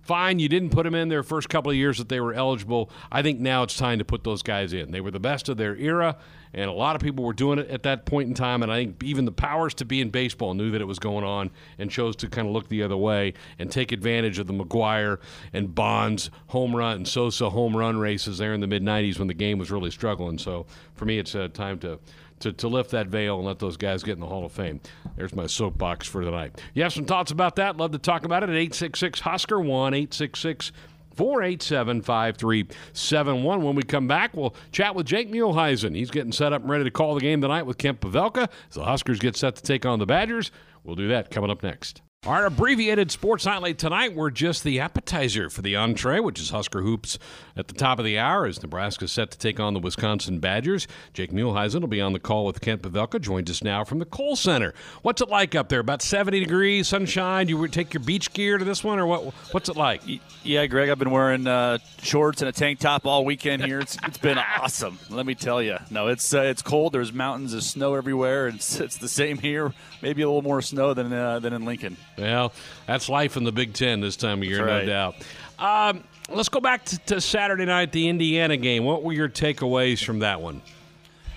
fine, 0.05 0.39
you 0.39 0.49
didn't 0.49 0.71
put 0.71 0.85
them 0.85 0.95
in 0.95 1.09
their 1.09 1.23
first 1.23 1.49
couple 1.49 1.71
of 1.71 1.77
years 1.77 1.99
that 1.99 2.09
they 2.09 2.21
were 2.21 2.35
eligible. 2.35 2.91
I 3.11 3.23
think 3.23 3.41
now 3.41 3.63
it's 3.63 3.77
time 3.77 3.99
to 3.99 4.05
put 4.05 4.25
those 4.25 4.43
guys 4.43 4.73
in. 4.73 4.91
They 4.91 5.01
were 5.01 5.11
the 5.11 5.21
best 5.21 5.49
of 5.49 5.57
their 5.57 5.77
era, 5.77 6.17
and 6.53 6.71
a 6.71 6.73
lot 6.73 6.95
of 6.95 7.03
people 7.03 7.25
were 7.25 7.33
doing 7.33 7.59
it 7.59 7.69
at 7.69 7.83
that 7.83 8.05
point 8.07 8.29
in 8.29 8.35
time. 8.35 8.63
And 8.63 8.71
I 8.71 8.77
think 8.85 9.03
even 9.03 9.25
the 9.25 9.33
powers 9.33 9.75
to 9.75 9.85
be 9.85 10.01
in 10.01 10.11
baseball 10.11 10.55
knew 10.55 10.71
that 10.71 10.81
it 10.81 10.85
was 10.85 10.99
going 10.99 11.25
on 11.25 11.51
and 11.79 11.91
chose 11.91 12.15
to 12.17 12.29
kind 12.29 12.47
of 12.47 12.53
look 12.53 12.69
the 12.69 12.83
other 12.83 12.97
way 12.97 13.35
and 13.59 13.71
take 13.71 13.91
advantage 13.93 14.39
of 14.39 14.47
the 14.47 14.53
McGwire 14.53 15.19
and 15.53 15.75
Bonds 15.75 16.31
home 16.49 16.77
run 16.77 16.97
and 16.97 17.09
Sosa 17.09 17.51
home 17.51 17.77
run 17.77 17.99
races 17.99 18.39
there 18.39 18.55
in 18.55 18.61
the 18.61 18.67
mid 18.67 18.83
90s 18.83 19.19
when 19.19 19.29
the 19.29 19.35
game 19.35 19.59
was 19.59 19.71
really 19.71 19.91
struggling. 19.91 20.39
So 20.39 20.67
for 20.95 21.07
me, 21.07 21.19
it's 21.19 21.35
uh, 21.35 21.49
time 21.53 21.79
to 21.81 21.99
to, 22.41 22.53
to 22.53 22.69
lift 22.69 22.91
that 22.91 23.07
veil 23.07 23.37
and 23.37 23.47
let 23.47 23.59
those 23.59 23.77
guys 23.77 24.03
get 24.03 24.13
in 24.13 24.21
the 24.21 24.27
Hall 24.27 24.45
of 24.45 24.53
Fame. 24.53 24.81
There's 25.17 25.35
my 25.35 25.47
soapbox 25.47 26.07
for 26.07 26.23
tonight. 26.23 26.61
You 26.75 26.83
have 26.83 26.93
some 26.93 27.05
thoughts 27.05 27.31
about 27.31 27.57
that? 27.57 27.77
Love 27.77 27.93
to 27.93 27.99
talk 27.99 28.25
about 28.25 28.43
it 28.43 28.51
at 28.51 28.57
866 28.57 29.21
Husker 29.21 29.61
1 29.61 29.95
866 29.95 30.73
487 31.15 32.03
5371. 32.03 33.63
When 33.63 33.75
we 33.75 33.83
come 33.83 34.09
back, 34.09 34.35
we'll 34.35 34.55
chat 34.73 34.95
with 34.95 35.07
Jake 35.07 35.31
Muehlheisen. 35.31 35.95
He's 35.95 36.11
getting 36.11 36.33
set 36.33 36.53
up 36.53 36.63
and 36.63 36.71
ready 36.71 36.85
to 36.85 36.91
call 36.91 37.15
the 37.15 37.21
game 37.21 37.41
tonight 37.41 37.63
with 37.63 37.79
Kent 37.79 38.01
Pavelka 38.01 38.49
as 38.69 38.75
the 38.75 38.85
Huskers 38.85 39.21
get 39.21 39.37
set 39.37 39.57
to 39.57 39.63
take 39.63 39.87
on 39.87 39.99
the 39.99 40.07
Badgers. 40.07 40.51
We'll 40.83 40.97
do 40.97 41.09
that 41.09 41.31
coming 41.31 41.51
up 41.51 41.63
next. 41.63 42.03
Our 42.27 42.47
abbreviated 42.47 43.11
sports 43.11 43.45
highlight 43.45 43.77
tonight 43.77 44.15
were 44.15 44.31
just 44.31 44.65
the 44.65 44.81
appetizer 44.81 45.51
for 45.51 45.61
the 45.61 45.77
entree, 45.77 46.21
which 46.21 46.41
is 46.41 46.49
Husker 46.49 46.81
Hoops 46.81 47.19
at 47.55 47.69
the 47.69 47.75
top 47.75 47.99
of 47.99 48.07
the 48.07 48.19
hour 48.19 48.47
as 48.47 48.63
Nebraska 48.63 49.05
is 49.05 49.13
set 49.13 49.31
to 49.33 49.39
take 49.39 49.61
on 49.61 49.75
the 49.75 49.81
Wisconsin 49.81 50.39
Badgers. 50.39 50.89
Jake 51.13 51.33
Muehlheisen 51.33 51.83
will 51.83 51.89
be 51.89 52.01
on 52.01 52.15
the 52.15 52.19
call 52.19 52.47
with 52.47 52.63
Kent 52.63 52.81
Pavelka, 52.81 53.21
joins 53.21 53.51
us 53.51 53.63
now 53.63 53.85
from 53.85 53.99
the 53.99 54.07
Kohl 54.07 54.37
Center. 54.37 54.73
What's 55.03 55.21
it 55.21 55.29
like 55.29 55.55
up 55.55 55.69
there? 55.69 55.81
About 55.81 56.01
70 56.01 56.41
degrees, 56.41 56.89
sunshine. 56.89 57.49
You 57.49 57.59
would 57.59 57.75
take 57.75 57.93
your 57.93 58.03
beach 58.03 58.33
gear 58.33 58.57
to 58.57 58.65
this 58.65 58.83
one, 58.83 58.99
or 58.99 59.07
what? 59.07 59.25
What's 59.53 59.69
it 59.69 59.77
like? 59.77 60.01
Yeah, 60.43 60.65
Greg, 60.65 60.89
I've 60.89 60.99
been 60.99 61.11
wearing 61.11 61.47
uh, 61.47 61.77
shorts 62.01 62.41
and 62.41 62.49
a 62.49 62.53
tank 62.53 62.79
top 62.79 63.05
all 63.05 63.27
weekend 63.27 63.63
here. 63.63 63.81
It's, 63.81 63.99
it's 64.03 64.17
been 64.17 64.39
awesome. 64.59 64.99
Let 65.11 65.27
me 65.27 65.35
tell 65.35 65.61
you. 65.61 65.77
No, 65.91 66.09
it's 66.09 66.33
uh, 66.33 66.41
it's 66.41 66.63
cold. 66.63 66.95
There's 66.95 67.13
mountains 67.13 67.53
of 67.53 67.63
snow 67.65 67.97
everywhere. 67.97 68.49
It's, 68.49 68.81
it's 68.81 68.97
the 68.97 69.09
same 69.09 69.37
here. 69.37 69.75
Maybe 70.01 70.23
a 70.23 70.27
little 70.27 70.41
more 70.41 70.63
snow 70.63 70.95
than 70.95 71.13
uh, 71.13 71.39
than 71.41 71.53
in 71.53 71.67
Lincoln. 71.67 71.99
Well, 72.19 72.53
that's 72.87 73.09
life 73.09 73.37
in 73.37 73.45
the 73.45 73.53
Big 73.53 73.75
Ten 73.75 74.01
this 74.01 74.17
time 74.17 74.39
of 74.39 74.45
year, 74.45 74.65
right. 74.65 74.85
no 74.85 74.87
doubt. 74.87 75.17
Um, 75.59 76.05
let's 76.29 76.49
go 76.49 76.61
back 76.61 76.85
to, 76.87 76.99
to, 76.99 77.21
Saturday 77.21 77.65
night, 77.65 77.93
the 77.93 78.09
Indiana 78.09 78.57
game. 78.57 78.85
What 78.85 79.03
were 79.03 79.13
your 79.13 79.29
takeaways 79.29 80.05
from 80.05 80.21
that 80.21 80.41
one? 80.41 80.63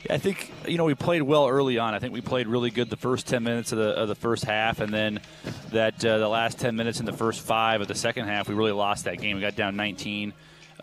Yeah, 0.05 0.15
I 0.15 0.17
think 0.17 0.51
you 0.67 0.77
know 0.77 0.85
we 0.85 0.95
played 0.95 1.21
well 1.21 1.47
early 1.47 1.77
on. 1.77 1.93
I 1.93 1.99
think 1.99 2.13
we 2.13 2.21
played 2.21 2.47
really 2.47 2.69
good 2.69 2.89
the 2.89 2.97
first 2.97 3.27
ten 3.27 3.43
minutes 3.43 3.71
of 3.71 3.77
the 3.79 3.89
of 3.89 4.07
the 4.07 4.15
first 4.15 4.45
half, 4.45 4.79
and 4.79 4.93
then 4.93 5.19
that 5.71 6.03
uh, 6.03 6.17
the 6.17 6.27
last 6.27 6.59
ten 6.59 6.75
minutes 6.75 6.99
in 6.99 7.05
the 7.05 7.13
first 7.13 7.41
five 7.41 7.81
of 7.81 7.87
the 7.87 7.95
second 7.95 8.27
half, 8.27 8.47
we 8.47 8.55
really 8.55 8.71
lost 8.71 9.05
that 9.05 9.19
game. 9.19 9.35
We 9.35 9.41
got 9.41 9.55
down 9.55 9.75
19. 9.75 10.33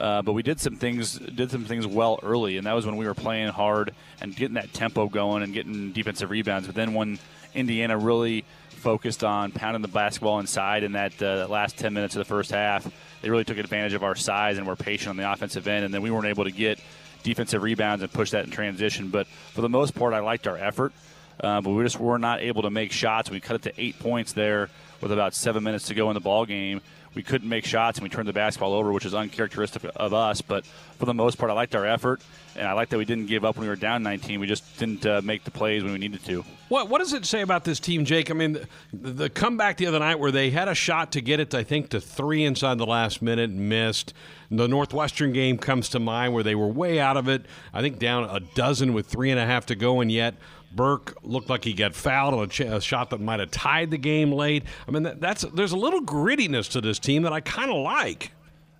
Uh, 0.00 0.22
but 0.22 0.32
we 0.32 0.42
did 0.42 0.58
some 0.58 0.74
things 0.74 1.16
did 1.16 1.50
some 1.52 1.64
things 1.64 1.86
well 1.86 2.18
early, 2.22 2.56
and 2.56 2.66
that 2.66 2.72
was 2.72 2.84
when 2.84 2.96
we 2.96 3.06
were 3.06 3.14
playing 3.14 3.48
hard 3.48 3.94
and 4.20 4.34
getting 4.34 4.54
that 4.54 4.72
tempo 4.72 5.08
going 5.08 5.42
and 5.44 5.54
getting 5.54 5.92
defensive 5.92 6.30
rebounds. 6.30 6.66
But 6.66 6.74
then 6.74 6.94
when 6.94 7.18
Indiana 7.54 7.96
really 7.96 8.44
focused 8.84 9.24
on 9.24 9.50
pounding 9.50 9.80
the 9.80 9.88
basketball 9.88 10.40
inside 10.40 10.84
in 10.84 10.92
that 10.92 11.20
uh, 11.22 11.46
last 11.48 11.78
10 11.78 11.94
minutes 11.94 12.16
of 12.16 12.18
the 12.18 12.26
first 12.26 12.50
half. 12.50 12.86
They 13.22 13.30
really 13.30 13.44
took 13.44 13.56
advantage 13.56 13.94
of 13.94 14.04
our 14.04 14.14
size 14.14 14.58
and 14.58 14.66
were 14.66 14.76
patient 14.76 15.08
on 15.08 15.16
the 15.16 15.32
offensive 15.32 15.66
end, 15.66 15.86
and 15.86 15.94
then 15.94 16.02
we 16.02 16.10
weren't 16.10 16.26
able 16.26 16.44
to 16.44 16.50
get 16.50 16.78
defensive 17.22 17.62
rebounds 17.62 18.02
and 18.02 18.12
push 18.12 18.32
that 18.32 18.44
in 18.44 18.50
transition. 18.50 19.08
But 19.08 19.26
for 19.26 19.62
the 19.62 19.70
most 19.70 19.94
part, 19.94 20.12
I 20.12 20.20
liked 20.20 20.46
our 20.46 20.58
effort, 20.58 20.92
uh, 21.40 21.62
but 21.62 21.70
we 21.70 21.82
just 21.82 21.98
were 21.98 22.18
not 22.18 22.42
able 22.42 22.60
to 22.60 22.70
make 22.70 22.92
shots. 22.92 23.30
We 23.30 23.40
cut 23.40 23.56
it 23.56 23.62
to 23.62 23.80
eight 23.80 23.98
points 23.98 24.34
there 24.34 24.68
with 25.00 25.12
about 25.12 25.34
seven 25.34 25.64
minutes 25.64 25.86
to 25.86 25.94
go 25.94 26.10
in 26.10 26.14
the 26.14 26.20
ball 26.20 26.44
game. 26.44 26.82
We 27.14 27.22
couldn't 27.22 27.48
make 27.48 27.64
shots, 27.64 27.98
and 27.98 28.02
we 28.02 28.08
turned 28.08 28.28
the 28.28 28.32
basketball 28.32 28.72
over, 28.72 28.92
which 28.92 29.06
is 29.06 29.14
uncharacteristic 29.14 29.84
of 29.96 30.12
us. 30.12 30.40
But 30.40 30.66
for 30.98 31.06
the 31.06 31.14
most 31.14 31.38
part, 31.38 31.50
I 31.50 31.54
liked 31.54 31.74
our 31.74 31.86
effort, 31.86 32.22
and 32.56 32.66
I 32.66 32.72
liked 32.72 32.90
that 32.90 32.98
we 32.98 33.04
didn't 33.04 33.26
give 33.26 33.44
up 33.44 33.56
when 33.56 33.62
we 33.62 33.68
were 33.68 33.76
down 33.76 34.02
19. 34.02 34.40
We 34.40 34.46
just 34.46 34.78
didn't 34.78 35.06
uh, 35.06 35.20
make 35.22 35.44
the 35.44 35.50
plays 35.50 35.82
when 35.82 35.92
we 35.92 35.98
needed 35.98 36.24
to. 36.24 36.44
What 36.68 36.88
What 36.88 36.98
does 36.98 37.12
it 37.12 37.24
say 37.24 37.42
about 37.42 37.64
this 37.64 37.78
team, 37.78 38.04
Jake? 38.04 38.30
I 38.30 38.34
mean, 38.34 38.58
the, 38.92 39.10
the, 39.12 39.30
comeback 39.30 39.76
the 39.76 39.86
other 39.86 39.98
night 39.98 40.18
where 40.18 40.32
they 40.32 40.50
had 40.50 40.68
a 40.68 40.74
shot 40.74 41.12
to 41.12 41.20
get 41.20 41.40
it, 41.40 41.54
I 41.54 41.62
think, 41.62 41.90
to 41.90 42.00
three 42.00 42.44
inside 42.44 42.78
the 42.78 42.86
last 42.86 43.22
minute 43.22 43.50
and 43.50 43.68
missed. 43.68 44.12
The 44.50 44.68
Northwestern 44.68 45.32
game 45.32 45.58
comes 45.58 45.88
to 45.90 45.98
mind 45.98 46.32
where 46.34 46.42
they 46.42 46.54
were 46.54 46.68
way 46.68 47.00
out 47.00 47.16
of 47.16 47.28
it. 47.28 47.46
I 47.72 47.80
think 47.80 47.98
down 47.98 48.24
a 48.24 48.40
dozen 48.40 48.92
with 48.92 49.06
three 49.06 49.30
and 49.30 49.40
a 49.40 49.46
half 49.46 49.66
to 49.66 49.74
go, 49.74 50.00
and 50.00 50.10
yet 50.12 50.34
Burke 50.74 51.16
looked 51.22 51.48
like 51.48 51.64
he 51.64 51.72
got 51.72 51.94
fouled 51.94 52.34
on 52.34 52.44
a, 52.44 52.46
ch- 52.46 52.60
a 52.60 52.80
shot 52.80 53.10
that 53.10 53.20
might 53.20 53.40
have 53.40 53.50
tied 53.50 53.90
the 53.90 53.98
game 53.98 54.32
late. 54.32 54.64
I 54.86 54.90
mean, 54.90 55.04
that, 55.04 55.20
that's 55.20 55.42
there's 55.42 55.72
a 55.72 55.76
little 55.76 56.00
grittiness 56.02 56.70
to 56.72 56.80
this 56.80 56.98
team 56.98 57.22
that 57.22 57.32
I 57.32 57.40
kind 57.40 57.70
of 57.70 57.76
like. 57.76 58.32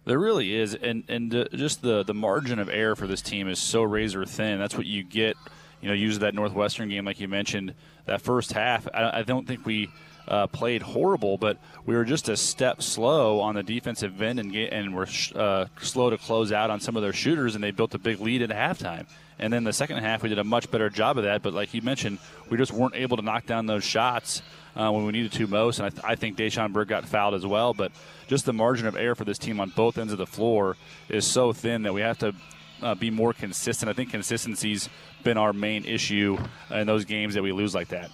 There 0.05 0.19
really 0.19 0.55
is, 0.55 0.75
and 0.75 1.05
and 1.09 1.35
uh, 1.35 1.45
just 1.55 1.83
the 1.83 2.03
the 2.03 2.15
margin 2.15 2.59
of 2.59 2.69
error 2.69 2.95
for 2.95 3.07
this 3.07 3.23
team 3.23 3.49
is 3.49 3.59
so 3.59 3.83
razor 3.83 4.25
thin. 4.27 4.59
That's 4.59 4.77
what 4.77 4.87
you 4.87 5.03
get. 5.03 5.37
You 5.81 5.89
know, 5.89 5.95
use 5.95 6.19
that 6.21 6.35
Northwestern 6.35 6.89
game, 6.89 7.05
like 7.05 7.21
you 7.21 7.29
mentioned, 7.29 7.75
that 8.07 8.23
first 8.23 8.53
half. 8.53 8.89
I, 8.93 9.19
I 9.19 9.23
don't 9.23 9.47
think 9.47 9.67
we 9.67 9.91
uh, 10.29 10.47
played 10.47 10.83
horrible, 10.83 11.37
but 11.37 11.59
we 11.87 11.95
were 11.95 12.05
just 12.05 12.29
a 12.29 12.37
step 12.37 12.83
slow 12.83 13.41
on 13.41 13.55
the 13.55 13.63
defensive 13.63 14.21
end 14.21 14.41
and, 14.41 14.53
get, 14.53 14.73
and 14.73 14.95
were 14.95 15.07
sh- 15.07 15.33
uh, 15.35 15.67
slow 15.81 16.11
to 16.11 16.19
close 16.19 16.53
out 16.53 16.71
on 16.71 16.81
some 16.81 16.97
of 16.97 17.03
their 17.03 17.13
shooters, 17.13 17.55
and 17.55 17.63
they 17.63 17.71
built 17.71 17.95
a 17.95 17.99
big 17.99 18.21
lead 18.21 18.43
at 18.43 18.51
halftime. 18.51 19.07
And 19.39 19.53
then 19.53 19.65
the 19.65 19.73
second 19.73 19.99
half, 19.99 20.23
we 20.23 20.29
did 20.29 20.39
a 20.39 20.45
much 20.45 20.71
better 20.71 20.89
job 20.89 21.19
of 21.19 21.25
that. 21.25 21.43
But 21.43 21.55
like 21.55 21.75
you 21.75 21.83
mentioned, 21.83 22.19
we 22.51 22.57
just 22.57 22.73
weren't 22.73 22.95
able 22.95 23.17
to 23.17 23.23
knock 23.23 23.47
down 23.47 23.67
those 23.67 23.85
shots 23.85 24.43
uh, 24.77 24.91
when 24.91 25.05
we 25.05 25.13
needed 25.13 25.33
to 25.33 25.47
most. 25.47 25.79
And 25.79 25.87
I, 25.87 25.91
th- 25.91 26.05
I 26.05 26.15
think 26.15 26.37
Dachon 26.37 26.73
Burke 26.73 26.89
got 26.89 27.05
fouled 27.05 27.35
as 27.35 27.45
well. 27.45 27.75
But 27.75 27.93
just 28.29 28.45
the 28.45 28.53
margin 28.53 28.87
of 28.87 28.97
error 28.97 29.15
for 29.15 29.25
this 29.25 29.39
team 29.39 29.61
on 29.61 29.71
both 29.71 29.99
ends 29.99 30.13
of 30.13 30.19
the 30.19 30.27
floor 30.27 30.77
is 31.09 31.27
so 31.27 31.53
thin 31.53 31.83
that 31.83 31.93
we 31.93 32.01
have 32.01 32.19
to 32.19 32.33
uh, 32.81 32.95
be 32.95 33.11
more 33.11 33.33
consistent. 33.33 33.91
I 33.91 33.93
think 33.93 34.11
consistency's 34.11 34.89
been 35.25 35.37
our 35.37 35.53
main 35.53 35.85
issue 35.85 36.39
in 36.71 36.87
those 36.87 37.05
games 37.05 37.35
that 37.35 37.43
we 37.43 37.51
lose 37.51 37.75
like 37.75 37.89
that. 37.89 38.11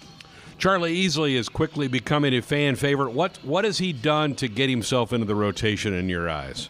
Charlie 0.61 0.95
Easley 0.95 1.33
is 1.33 1.49
quickly 1.49 1.87
becoming 1.87 2.35
a 2.35 2.41
fan 2.41 2.75
favorite. 2.75 3.13
What 3.13 3.39
what 3.43 3.65
has 3.65 3.79
he 3.79 3.91
done 3.91 4.35
to 4.35 4.47
get 4.47 4.69
himself 4.69 5.11
into 5.11 5.25
the 5.25 5.33
rotation 5.33 5.91
in 5.91 6.07
your 6.07 6.29
eyes? 6.29 6.69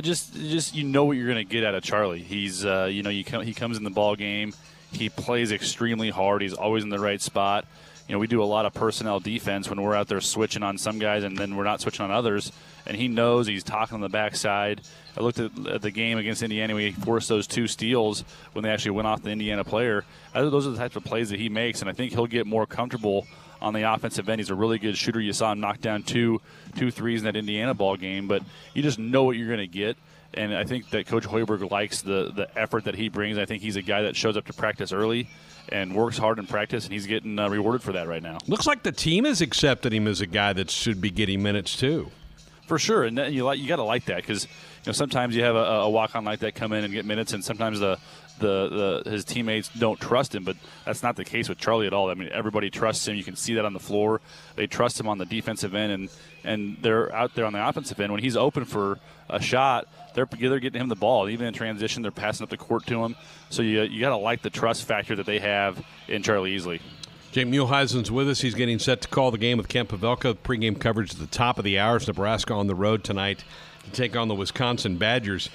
Just 0.00 0.34
just 0.34 0.76
you 0.76 0.84
know 0.84 1.04
what 1.04 1.16
you're 1.16 1.26
going 1.26 1.44
to 1.44 1.52
get 1.52 1.64
out 1.64 1.74
of 1.74 1.82
Charlie. 1.82 2.22
He's 2.22 2.64
uh, 2.64 2.88
you 2.88 3.02
know 3.02 3.10
you 3.10 3.24
come, 3.24 3.42
he 3.42 3.52
comes 3.52 3.78
in 3.78 3.82
the 3.82 3.90
ball 3.90 4.14
game. 4.14 4.54
He 4.92 5.08
plays 5.08 5.50
extremely 5.50 6.08
hard. 6.08 6.40
He's 6.40 6.52
always 6.52 6.84
in 6.84 6.88
the 6.88 7.00
right 7.00 7.20
spot. 7.20 7.66
You 8.06 8.14
know, 8.14 8.20
we 8.20 8.28
do 8.28 8.40
a 8.40 8.44
lot 8.44 8.64
of 8.64 8.74
personnel 8.74 9.18
defense 9.18 9.68
when 9.68 9.82
we're 9.82 9.96
out 9.96 10.06
there 10.06 10.20
switching 10.20 10.62
on 10.62 10.78
some 10.78 11.00
guys 11.00 11.24
and 11.24 11.36
then 11.36 11.56
we're 11.56 11.64
not 11.64 11.80
switching 11.80 12.04
on 12.04 12.12
others. 12.12 12.52
And 12.86 12.96
he 12.96 13.08
knows 13.08 13.48
he's 13.48 13.64
talking 13.64 13.96
on 13.96 14.02
the 14.02 14.08
backside. 14.08 14.82
I 15.16 15.20
looked 15.20 15.38
at, 15.38 15.50
at 15.66 15.82
the 15.82 15.90
game 15.90 16.18
against 16.18 16.42
Indiana. 16.42 16.74
We 16.74 16.92
forced 16.92 17.28
those 17.28 17.46
two 17.46 17.66
steals 17.66 18.24
when 18.52 18.62
they 18.62 18.70
actually 18.70 18.92
went 18.92 19.06
off 19.08 19.22
the 19.22 19.30
Indiana 19.30 19.64
player. 19.64 20.04
Those 20.34 20.66
are 20.66 20.70
the 20.70 20.78
types 20.78 20.96
of 20.96 21.04
plays 21.04 21.30
that 21.30 21.38
he 21.38 21.48
makes, 21.48 21.80
and 21.80 21.90
I 21.90 21.92
think 21.92 22.12
he'll 22.12 22.26
get 22.26 22.46
more 22.46 22.66
comfortable 22.66 23.26
on 23.60 23.74
the 23.74 23.82
offensive 23.82 24.28
end. 24.28 24.40
He's 24.40 24.50
a 24.50 24.54
really 24.54 24.78
good 24.78 24.96
shooter. 24.96 25.20
You 25.20 25.32
saw 25.32 25.52
him 25.52 25.60
knock 25.60 25.80
down 25.80 26.02
two 26.02 26.40
two 26.76 26.90
threes 26.90 27.20
in 27.20 27.26
that 27.26 27.36
Indiana 27.36 27.74
ball 27.74 27.96
game, 27.96 28.26
but 28.26 28.42
you 28.74 28.82
just 28.82 28.98
know 28.98 29.24
what 29.24 29.36
you're 29.36 29.48
going 29.48 29.60
to 29.60 29.66
get. 29.66 29.96
And 30.34 30.54
I 30.54 30.64
think 30.64 30.88
that 30.90 31.06
Coach 31.06 31.24
Hoiberg 31.24 31.70
likes 31.70 32.02
the 32.02 32.32
the 32.34 32.48
effort 32.58 32.84
that 32.84 32.94
he 32.94 33.08
brings. 33.08 33.38
I 33.38 33.44
think 33.44 33.62
he's 33.62 33.76
a 33.76 33.82
guy 33.82 34.02
that 34.02 34.16
shows 34.16 34.36
up 34.36 34.46
to 34.46 34.52
practice 34.52 34.92
early 34.92 35.28
and 35.68 35.94
works 35.94 36.18
hard 36.18 36.38
in 36.38 36.46
practice, 36.46 36.84
and 36.84 36.92
he's 36.92 37.06
getting 37.06 37.38
uh, 37.38 37.48
rewarded 37.48 37.82
for 37.82 37.92
that 37.92 38.08
right 38.08 38.22
now. 38.22 38.38
Looks 38.48 38.66
like 38.66 38.82
the 38.82 38.92
team 38.92 39.24
has 39.24 39.40
accepted 39.40 39.92
him 39.92 40.08
as 40.08 40.20
a 40.20 40.26
guy 40.26 40.52
that 40.54 40.70
should 40.70 41.00
be 41.00 41.10
getting 41.10 41.42
minutes 41.42 41.76
too. 41.76 42.10
For 42.66 42.78
sure, 42.78 43.04
and 43.04 43.18
you 43.34 43.44
like 43.44 43.58
you 43.58 43.68
got 43.68 43.76
to 43.76 43.82
like 43.82 44.06
that 44.06 44.16
because 44.16 44.48
know 44.86 44.92
sometimes 44.92 45.36
you 45.36 45.42
have 45.44 45.54
a, 45.54 45.58
a 45.58 45.90
walk 45.90 46.16
on 46.16 46.24
like 46.24 46.40
that 46.40 46.54
come 46.54 46.72
in 46.72 46.84
and 46.84 46.92
get 46.92 47.04
minutes, 47.04 47.32
and 47.32 47.44
sometimes 47.44 47.80
the 47.80 47.98
the, 48.38 49.02
the 49.04 49.10
his 49.10 49.24
teammates 49.24 49.68
don't 49.68 50.00
trust 50.00 50.34
him, 50.34 50.44
but 50.44 50.56
that's 50.84 51.02
not 51.02 51.16
the 51.16 51.24
case 51.24 51.48
with 51.48 51.58
Charlie 51.58 51.86
at 51.86 51.92
all. 51.92 52.10
I 52.10 52.14
mean, 52.14 52.28
everybody 52.32 52.70
trusts 52.70 53.06
him. 53.06 53.16
You 53.16 53.24
can 53.24 53.36
see 53.36 53.54
that 53.54 53.64
on 53.64 53.72
the 53.72 53.80
floor. 53.80 54.20
They 54.56 54.66
trust 54.66 54.98
him 54.98 55.08
on 55.08 55.18
the 55.18 55.26
defensive 55.26 55.74
end, 55.74 55.92
and 55.92 56.08
and 56.44 56.76
they're 56.82 57.14
out 57.14 57.34
there 57.34 57.44
on 57.44 57.52
the 57.52 57.66
offensive 57.66 57.98
end 58.00 58.12
when 58.12 58.22
he's 58.22 58.36
open 58.36 58.64
for 58.64 58.98
a 59.28 59.40
shot. 59.40 59.86
They're 60.14 60.26
they're 60.26 60.58
getting 60.58 60.80
him 60.80 60.88
the 60.88 60.96
ball. 60.96 61.28
Even 61.28 61.46
in 61.46 61.54
transition, 61.54 62.02
they're 62.02 62.10
passing 62.10 62.44
up 62.44 62.50
the 62.50 62.56
court 62.56 62.86
to 62.86 63.04
him. 63.04 63.16
So 63.50 63.62
you 63.62 63.82
you 63.82 64.00
got 64.00 64.10
to 64.10 64.16
like 64.16 64.42
the 64.42 64.50
trust 64.50 64.84
factor 64.84 65.16
that 65.16 65.26
they 65.26 65.38
have 65.38 65.84
in 66.08 66.22
Charlie 66.22 66.56
Easley. 66.56 66.80
Jake 67.30 67.46
Muehlheisen's 67.46 68.10
with 68.10 68.28
us. 68.28 68.42
He's 68.42 68.54
getting 68.54 68.78
set 68.78 69.00
to 69.02 69.08
call 69.08 69.30
the 69.30 69.38
game 69.38 69.56
with 69.56 69.66
Kent 69.66 69.88
Pavelka. 69.88 70.36
Pregame 70.36 70.78
coverage 70.78 71.14
at 71.14 71.18
the 71.18 71.26
top 71.26 71.56
of 71.56 71.64
the 71.64 71.78
hours. 71.78 72.06
Nebraska 72.06 72.52
on 72.52 72.66
the 72.66 72.74
road 72.74 73.04
tonight 73.04 73.42
to 73.84 73.90
take 73.90 74.16
on 74.16 74.28
the 74.28 74.34
Wisconsin 74.34 74.96
Badgers. 74.96 75.50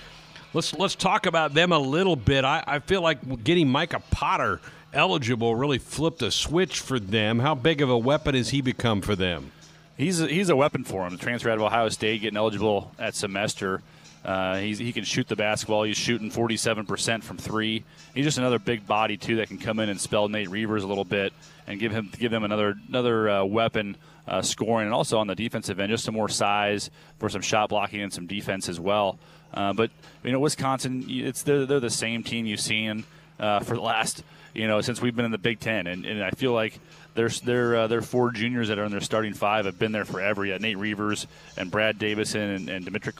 Let's 0.53 0.73
let's 0.73 0.95
talk 0.95 1.25
about 1.25 1.53
them 1.53 1.71
a 1.71 1.79
little 1.79 2.15
bit. 2.15 2.45
I, 2.45 2.63
I 2.65 2.79
feel 2.79 3.01
like 3.01 3.43
getting 3.43 3.69
Micah 3.69 4.01
Potter 4.11 4.61
eligible 4.93 5.55
really 5.55 5.77
flipped 5.77 6.21
a 6.21 6.31
switch 6.31 6.79
for 6.79 6.99
them. 6.99 7.39
How 7.39 7.55
big 7.55 7.81
of 7.81 7.89
a 7.89 7.97
weapon 7.97 8.35
has 8.35 8.49
he 8.49 8.61
become 8.61 9.01
for 9.01 9.15
them? 9.15 9.51
He's 9.97 10.21
a, 10.21 10.27
he's 10.27 10.49
a 10.49 10.55
weapon 10.55 10.83
for 10.83 11.03
them. 11.03 11.17
The 11.17 11.23
transfer 11.23 11.49
out 11.49 11.57
of 11.57 11.63
Ohio 11.63 11.89
State, 11.89 12.21
getting 12.21 12.37
eligible 12.37 12.91
at 12.99 13.15
semester. 13.15 13.81
Uh, 14.27 14.57
he 14.57 14.91
can 14.91 15.05
shoot 15.05 15.25
the 15.29 15.37
basketball. 15.37 15.83
He's 15.83 15.95
shooting 15.95 16.29
47% 16.29 17.23
from 17.23 17.37
three. 17.37 17.85
He's 18.13 18.25
just 18.25 18.37
another 18.37 18.59
big 18.59 18.85
body 18.85 19.15
too 19.15 19.37
that 19.37 19.47
can 19.47 19.57
come 19.57 19.79
in 19.79 19.87
and 19.87 19.99
spell 19.99 20.27
Nate 20.27 20.49
Reuvers 20.49 20.83
a 20.83 20.87
little 20.87 21.05
bit 21.05 21.31
and 21.65 21.79
give 21.79 21.93
him 21.93 22.11
give 22.19 22.29
them 22.29 22.43
another 22.43 22.75
another 22.89 23.29
uh, 23.29 23.45
weapon 23.45 23.95
uh, 24.27 24.41
scoring 24.41 24.85
and 24.85 24.93
also 24.93 25.17
on 25.17 25.27
the 25.27 25.35
defensive 25.35 25.79
end, 25.79 25.91
just 25.91 26.03
some 26.03 26.13
more 26.13 26.27
size 26.27 26.91
for 27.19 27.29
some 27.29 27.41
shot 27.41 27.69
blocking 27.69 28.01
and 28.01 28.11
some 28.11 28.27
defense 28.27 28.67
as 28.67 28.81
well. 28.81 29.17
Uh, 29.53 29.71
but 29.71 29.91
you 30.25 30.33
know, 30.33 30.41
Wisconsin, 30.41 31.05
it's 31.07 31.43
they're, 31.43 31.65
they're 31.65 31.79
the 31.79 31.89
same 31.89 32.21
team 32.21 32.45
you've 32.45 32.59
seen 32.59 33.05
uh, 33.39 33.59
for 33.59 33.75
the 33.75 33.81
last 33.81 34.23
you 34.53 34.67
know 34.67 34.81
since 34.81 35.01
we've 35.01 35.15
been 35.15 35.25
in 35.25 35.31
the 35.31 35.37
Big 35.37 35.59
Ten, 35.59 35.87
and, 35.87 36.05
and 36.05 36.23
I 36.23 36.31
feel 36.31 36.53
like 36.53 36.79
there's 37.15 37.41
their 37.41 37.75
uh, 37.75 37.87
their 37.87 38.01
four 38.01 38.31
juniors 38.31 38.67
that 38.67 38.77
are 38.79 38.85
in 38.85 38.91
their 38.91 39.01
starting 39.01 39.33
five 39.33 39.65
have 39.65 39.79
been 39.79 39.91
there 39.91 40.05
forever. 40.05 40.45
Yeah, 40.45 40.57
Nate 40.57 40.77
Reuvers 40.77 41.27
and 41.57 41.71
Brad 41.71 41.97
Davison 41.97 42.41
and, 42.41 42.69
and 42.69 42.85
D'Mitrik 42.85 43.15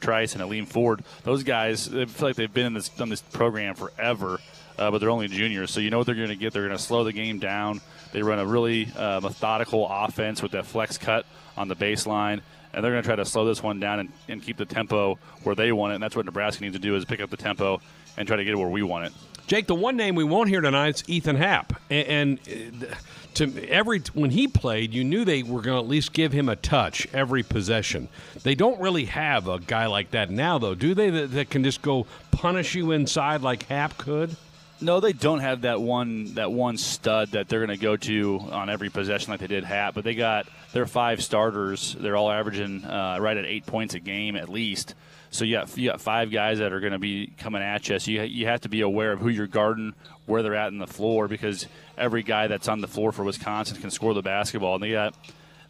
Trice 0.00 0.34
and 0.34 0.42
Aleem 0.42 0.66
Ford. 0.66 1.02
Those 1.24 1.42
guys, 1.42 1.88
I 1.88 2.04
feel 2.04 2.28
like 2.28 2.36
they've 2.36 2.52
been 2.52 2.66
in 2.66 2.74
this 2.74 2.90
on 3.00 3.08
this 3.08 3.22
program 3.22 3.74
forever. 3.74 4.40
uh, 4.78 4.90
but 4.90 4.98
they're 4.98 5.10
only 5.10 5.28
juniors, 5.28 5.70
so 5.70 5.80
you 5.80 5.90
know 5.90 5.98
what 5.98 6.06
they're 6.06 6.14
going 6.14 6.28
to 6.28 6.36
get. 6.36 6.52
They're 6.52 6.66
going 6.66 6.76
to 6.76 6.82
slow 6.82 7.04
the 7.04 7.12
game 7.12 7.38
down. 7.38 7.80
They 8.12 8.22
run 8.22 8.38
a 8.38 8.46
really 8.46 8.88
uh, 8.96 9.20
methodical 9.20 9.86
offense 9.90 10.40
with 10.40 10.52
that 10.52 10.66
flex 10.66 10.98
cut 10.98 11.26
on 11.56 11.68
the 11.68 11.76
baseline, 11.76 12.40
and 12.72 12.84
they're 12.84 12.92
going 12.92 13.02
to 13.02 13.06
try 13.06 13.16
to 13.16 13.24
slow 13.24 13.44
this 13.44 13.62
one 13.62 13.80
down 13.80 14.00
and, 14.00 14.12
and 14.28 14.42
keep 14.42 14.56
the 14.56 14.64
tempo 14.64 15.18
where 15.42 15.54
they 15.54 15.72
want 15.72 15.92
it. 15.92 15.94
And 15.96 16.02
that's 16.02 16.14
what 16.14 16.24
Nebraska 16.24 16.62
needs 16.62 16.76
to 16.76 16.80
do 16.80 16.94
is 16.94 17.04
pick 17.04 17.20
up 17.20 17.30
the 17.30 17.36
tempo 17.36 17.80
and 18.16 18.28
try 18.28 18.36
to 18.36 18.44
get 18.44 18.52
it 18.52 18.56
where 18.56 18.68
we 18.68 18.82
want 18.82 19.06
it. 19.06 19.12
Jake, 19.48 19.66
the 19.66 19.74
one 19.74 19.96
name 19.96 20.14
we 20.14 20.24
won't 20.24 20.50
hear 20.50 20.60
tonight 20.60 20.96
is 20.96 21.04
Ethan 21.08 21.36
Happ, 21.36 21.72
and, 21.88 22.38
and 22.50 22.84
uh, 22.84 22.94
to 23.32 23.66
every 23.66 24.00
when 24.12 24.28
he 24.28 24.46
played, 24.46 24.92
you 24.92 25.02
knew 25.02 25.24
they 25.24 25.42
were 25.42 25.62
going 25.62 25.74
to 25.74 25.82
at 25.82 25.88
least 25.88 26.12
give 26.12 26.32
him 26.32 26.50
a 26.50 26.56
touch 26.56 27.08
every 27.14 27.42
possession. 27.42 28.08
They 28.42 28.54
don't 28.54 28.78
really 28.78 29.06
have 29.06 29.48
a 29.48 29.58
guy 29.58 29.86
like 29.86 30.10
that 30.10 30.28
now, 30.28 30.58
though, 30.58 30.74
do 30.74 30.92
they? 30.92 31.08
That, 31.08 31.32
that 31.32 31.48
can 31.48 31.64
just 31.64 31.80
go 31.80 32.06
punish 32.30 32.74
you 32.74 32.92
inside 32.92 33.40
like 33.40 33.62
Happ 33.62 33.96
could. 33.96 34.36
No, 34.80 35.00
they 35.00 35.12
don't 35.12 35.40
have 35.40 35.62
that 35.62 35.80
one 35.80 36.34
that 36.34 36.52
one 36.52 36.76
stud 36.76 37.32
that 37.32 37.48
they're 37.48 37.64
going 37.64 37.76
to 37.76 37.82
go 37.82 37.96
to 37.96 38.40
on 38.52 38.70
every 38.70 38.90
possession 38.90 39.32
like 39.32 39.40
they 39.40 39.48
did 39.48 39.64
Happ. 39.64 39.94
But 39.94 40.04
they 40.04 40.14
got 40.14 40.46
their 40.72 40.86
five 40.86 41.22
starters. 41.22 41.96
They're 41.98 42.16
all 42.16 42.30
averaging 42.30 42.84
uh, 42.84 43.18
right 43.20 43.36
at 43.36 43.44
eight 43.44 43.66
points 43.66 43.94
a 43.94 44.00
game 44.00 44.36
at 44.36 44.48
least. 44.48 44.94
So 45.30 45.44
you 45.44 45.56
got 45.56 45.76
you 45.76 45.90
got 45.90 46.00
five 46.00 46.30
guys 46.30 46.58
that 46.58 46.72
are 46.72 46.80
going 46.80 46.92
to 46.92 46.98
be 46.98 47.32
coming 47.38 47.62
at 47.62 47.88
you. 47.88 47.98
So 47.98 48.10
you 48.10 48.22
you 48.22 48.46
have 48.46 48.60
to 48.62 48.68
be 48.68 48.80
aware 48.80 49.12
of 49.12 49.20
who 49.20 49.28
you're 49.28 49.46
guarding, 49.48 49.94
where 50.26 50.42
they're 50.42 50.54
at 50.54 50.72
in 50.72 50.78
the 50.78 50.86
floor, 50.86 51.26
because 51.28 51.66
every 51.96 52.22
guy 52.22 52.46
that's 52.46 52.68
on 52.68 52.80
the 52.80 52.88
floor 52.88 53.10
for 53.10 53.24
Wisconsin 53.24 53.78
can 53.78 53.90
score 53.90 54.14
the 54.14 54.22
basketball. 54.22 54.76
And 54.76 54.84
they 54.84 54.92
got 54.92 55.14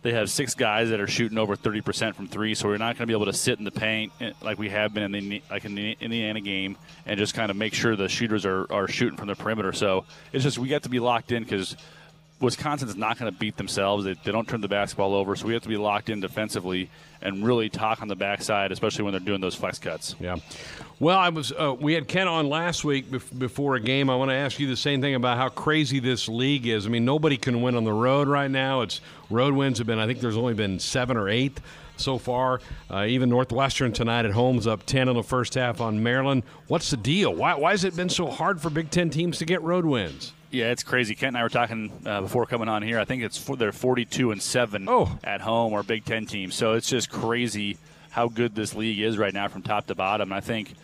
they 0.02 0.12
have 0.12 0.30
six 0.30 0.54
guys 0.54 0.90
that 0.90 1.00
are 1.00 1.06
shooting 1.06 1.38
over 1.38 1.56
30% 1.56 2.14
from 2.14 2.28
three, 2.28 2.54
so 2.54 2.68
we're 2.68 2.76
not 2.76 2.96
going 2.96 3.02
to 3.02 3.06
be 3.06 3.12
able 3.12 3.26
to 3.26 3.32
sit 3.32 3.58
in 3.58 3.64
the 3.64 3.70
paint 3.70 4.12
eh, 4.20 4.32
like 4.40 4.58
we 4.58 4.68
have 4.68 4.94
been 4.94 5.14
in 5.14 5.28
the 5.28 5.42
like 5.50 5.64
in 5.64 5.74
the 5.74 5.96
Indiana 6.00 6.40
game 6.40 6.76
and 7.06 7.18
just 7.18 7.34
kind 7.34 7.50
of 7.50 7.56
make 7.56 7.74
sure 7.74 7.96
the 7.96 8.08
shooters 8.08 8.46
are, 8.46 8.66
are 8.72 8.86
shooting 8.86 9.16
from 9.16 9.28
the 9.28 9.34
perimeter. 9.34 9.72
So 9.72 10.04
it's 10.32 10.44
just 10.44 10.58
we 10.58 10.68
got 10.68 10.84
to 10.84 10.88
be 10.88 11.00
locked 11.00 11.32
in 11.32 11.42
because 11.42 11.76
Wisconsin's 12.40 12.96
not 12.96 13.18
going 13.18 13.32
to 13.32 13.36
beat 13.36 13.56
themselves. 13.56 14.04
They, 14.04 14.14
they, 14.14 14.30
don't 14.30 14.46
turn 14.46 14.60
the 14.60 14.68
basketball 14.68 15.14
over, 15.14 15.34
so 15.34 15.46
we 15.46 15.54
have 15.54 15.62
to 15.62 15.68
be 15.68 15.76
locked 15.76 16.08
in 16.08 16.20
defensively 16.20 16.88
and 17.20 17.44
really 17.44 17.68
talk 17.68 18.00
on 18.00 18.06
the 18.06 18.14
backside, 18.14 18.70
especially 18.70 19.04
when 19.04 19.12
they're 19.12 19.20
doing 19.20 19.40
those 19.40 19.56
flex 19.56 19.78
cuts. 19.78 20.14
Yeah. 20.20 20.36
Well, 21.00 21.18
I 21.18 21.30
was. 21.30 21.52
Uh, 21.52 21.74
we 21.78 21.94
had 21.94 22.06
Ken 22.06 22.28
on 22.28 22.48
last 22.48 22.84
week 22.84 23.06
before 23.36 23.74
a 23.74 23.80
game. 23.80 24.08
I 24.08 24.16
want 24.16 24.30
to 24.30 24.36
ask 24.36 24.60
you 24.60 24.68
the 24.68 24.76
same 24.76 25.00
thing 25.00 25.16
about 25.16 25.36
how 25.36 25.48
crazy 25.48 25.98
this 25.98 26.28
league 26.28 26.66
is. 26.66 26.86
I 26.86 26.90
mean, 26.90 27.04
nobody 27.04 27.36
can 27.36 27.60
win 27.60 27.74
on 27.74 27.84
the 27.84 27.92
road 27.92 28.28
right 28.28 28.50
now. 28.50 28.82
It's 28.82 29.00
road 29.30 29.54
wins 29.54 29.78
have 29.78 29.86
been. 29.86 29.98
I 29.98 30.06
think 30.06 30.20
there's 30.20 30.36
only 30.36 30.54
been 30.54 30.78
seven 30.78 31.16
or 31.16 31.28
eight 31.28 31.58
so 31.96 32.18
far. 32.18 32.60
Uh, 32.90 33.04
even 33.08 33.28
Northwestern 33.28 33.92
tonight 33.92 34.24
at 34.24 34.32
home 34.32 34.58
is 34.58 34.66
up 34.66 34.86
10 34.86 35.08
in 35.08 35.16
the 35.16 35.22
first 35.22 35.54
half 35.54 35.80
on 35.80 36.02
Maryland. 36.02 36.44
What's 36.68 36.90
the 36.90 36.96
deal? 36.96 37.34
Why, 37.34 37.54
why 37.54 37.72
has 37.72 37.84
it 37.84 37.96
been 37.96 38.08
so 38.08 38.28
hard 38.28 38.60
for 38.60 38.70
Big 38.70 38.90
Ten 38.90 39.10
teams 39.10 39.38
to 39.38 39.44
get 39.44 39.62
road 39.62 39.84
wins? 39.84 40.32
Yeah, 40.50 40.70
it's 40.70 40.82
crazy. 40.82 41.14
Kent 41.14 41.28
and 41.28 41.38
I 41.38 41.42
were 41.42 41.50
talking 41.50 41.92
uh, 42.06 42.22
before 42.22 42.46
coming 42.46 42.68
on 42.68 42.82
here. 42.82 42.98
I 42.98 43.04
think 43.04 43.22
it's 43.22 43.36
for, 43.36 43.56
they're 43.56 43.72
42 43.72 44.30
and 44.30 44.42
seven 44.42 44.86
oh. 44.88 45.18
at 45.22 45.42
home 45.42 45.72
or 45.72 45.82
Big 45.82 46.04
Ten 46.04 46.24
team. 46.24 46.50
So 46.50 46.72
it's 46.72 46.88
just 46.88 47.10
crazy 47.10 47.76
how 48.10 48.28
good 48.28 48.54
this 48.54 48.74
league 48.74 48.98
is 48.98 49.18
right 49.18 49.34
now 49.34 49.48
from 49.48 49.62
top 49.62 49.86
to 49.88 49.94
bottom. 49.94 50.32
And 50.32 50.36
I 50.36 50.40
think 50.40 50.74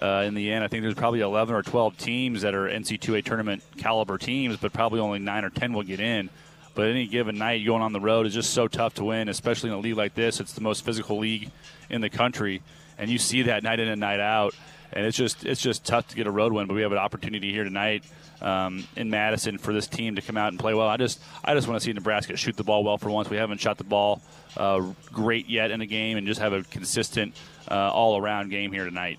uh, 0.00 0.24
in 0.26 0.34
the 0.34 0.50
end, 0.50 0.64
I 0.64 0.68
think 0.68 0.82
there's 0.82 0.94
probably 0.94 1.20
11 1.20 1.54
or 1.54 1.62
12 1.62 1.98
teams 1.98 2.42
that 2.42 2.54
are 2.54 2.66
NC2A 2.66 3.24
tournament 3.24 3.62
caliber 3.76 4.16
teams, 4.16 4.56
but 4.56 4.72
probably 4.72 5.00
only 5.00 5.18
nine 5.18 5.44
or 5.44 5.50
10 5.50 5.74
will 5.74 5.82
get 5.82 6.00
in. 6.00 6.30
But 6.74 6.88
any 6.88 7.06
given 7.06 7.36
night 7.36 7.64
going 7.66 7.82
on 7.82 7.92
the 7.92 8.00
road 8.00 8.26
is 8.26 8.32
just 8.32 8.54
so 8.54 8.68
tough 8.68 8.94
to 8.94 9.04
win, 9.04 9.28
especially 9.28 9.70
in 9.70 9.76
a 9.76 9.80
league 9.80 9.96
like 9.96 10.14
this. 10.14 10.40
It's 10.40 10.54
the 10.54 10.60
most 10.62 10.84
physical 10.84 11.18
league 11.18 11.50
in 11.90 12.00
the 12.00 12.08
country, 12.08 12.62
and 12.96 13.10
you 13.10 13.18
see 13.18 13.42
that 13.42 13.62
night 13.62 13.80
in 13.80 13.88
and 13.88 14.00
night 14.00 14.20
out. 14.20 14.54
And 14.92 15.06
it's 15.06 15.16
just 15.16 15.44
it's 15.44 15.60
just 15.60 15.84
tough 15.84 16.08
to 16.08 16.16
get 16.16 16.26
a 16.26 16.30
road 16.30 16.52
win. 16.52 16.66
But 16.66 16.74
we 16.74 16.82
have 16.82 16.92
an 16.92 16.98
opportunity 16.98 17.52
here 17.52 17.64
tonight 17.64 18.04
um, 18.40 18.84
in 18.96 19.10
Madison 19.10 19.58
for 19.58 19.72
this 19.72 19.86
team 19.86 20.16
to 20.16 20.22
come 20.22 20.36
out 20.36 20.48
and 20.48 20.58
play 20.58 20.74
well. 20.74 20.88
I 20.88 20.96
just 20.96 21.20
I 21.44 21.54
just 21.54 21.68
want 21.68 21.80
to 21.80 21.84
see 21.84 21.92
Nebraska 21.92 22.36
shoot 22.36 22.56
the 22.56 22.64
ball 22.64 22.84
well 22.84 22.98
for 22.98 23.10
once. 23.10 23.30
We 23.30 23.36
haven't 23.36 23.60
shot 23.60 23.78
the 23.78 23.84
ball 23.84 24.20
uh, 24.56 24.92
great 25.12 25.48
yet 25.48 25.70
in 25.70 25.80
a 25.80 25.86
game, 25.86 26.16
and 26.16 26.26
just 26.26 26.40
have 26.40 26.52
a 26.52 26.62
consistent 26.64 27.36
uh, 27.70 27.74
all 27.74 28.18
around 28.18 28.50
game 28.50 28.72
here 28.72 28.84
tonight. 28.84 29.18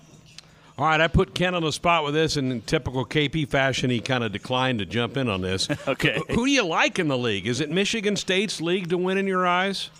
All 0.78 0.86
right, 0.86 1.00
I 1.00 1.06
put 1.06 1.34
Ken 1.34 1.54
on 1.54 1.62
the 1.62 1.72
spot 1.72 2.02
with 2.02 2.14
this, 2.14 2.36
and 2.36 2.50
in 2.50 2.62
typical 2.62 3.04
KP 3.04 3.46
fashion, 3.46 3.90
he 3.90 4.00
kind 4.00 4.24
of 4.24 4.32
declined 4.32 4.78
to 4.78 4.86
jump 4.86 5.18
in 5.18 5.28
on 5.28 5.42
this. 5.42 5.68
okay. 5.88 6.20
Who 6.30 6.46
do 6.46 6.50
you 6.50 6.64
like 6.64 6.98
in 6.98 7.08
the 7.08 7.18
league? 7.18 7.46
Is 7.46 7.60
it 7.60 7.70
Michigan 7.70 8.16
State's 8.16 8.60
league 8.60 8.88
to 8.88 8.96
win 8.96 9.18
in 9.18 9.26
your 9.26 9.46
eyes? 9.46 9.90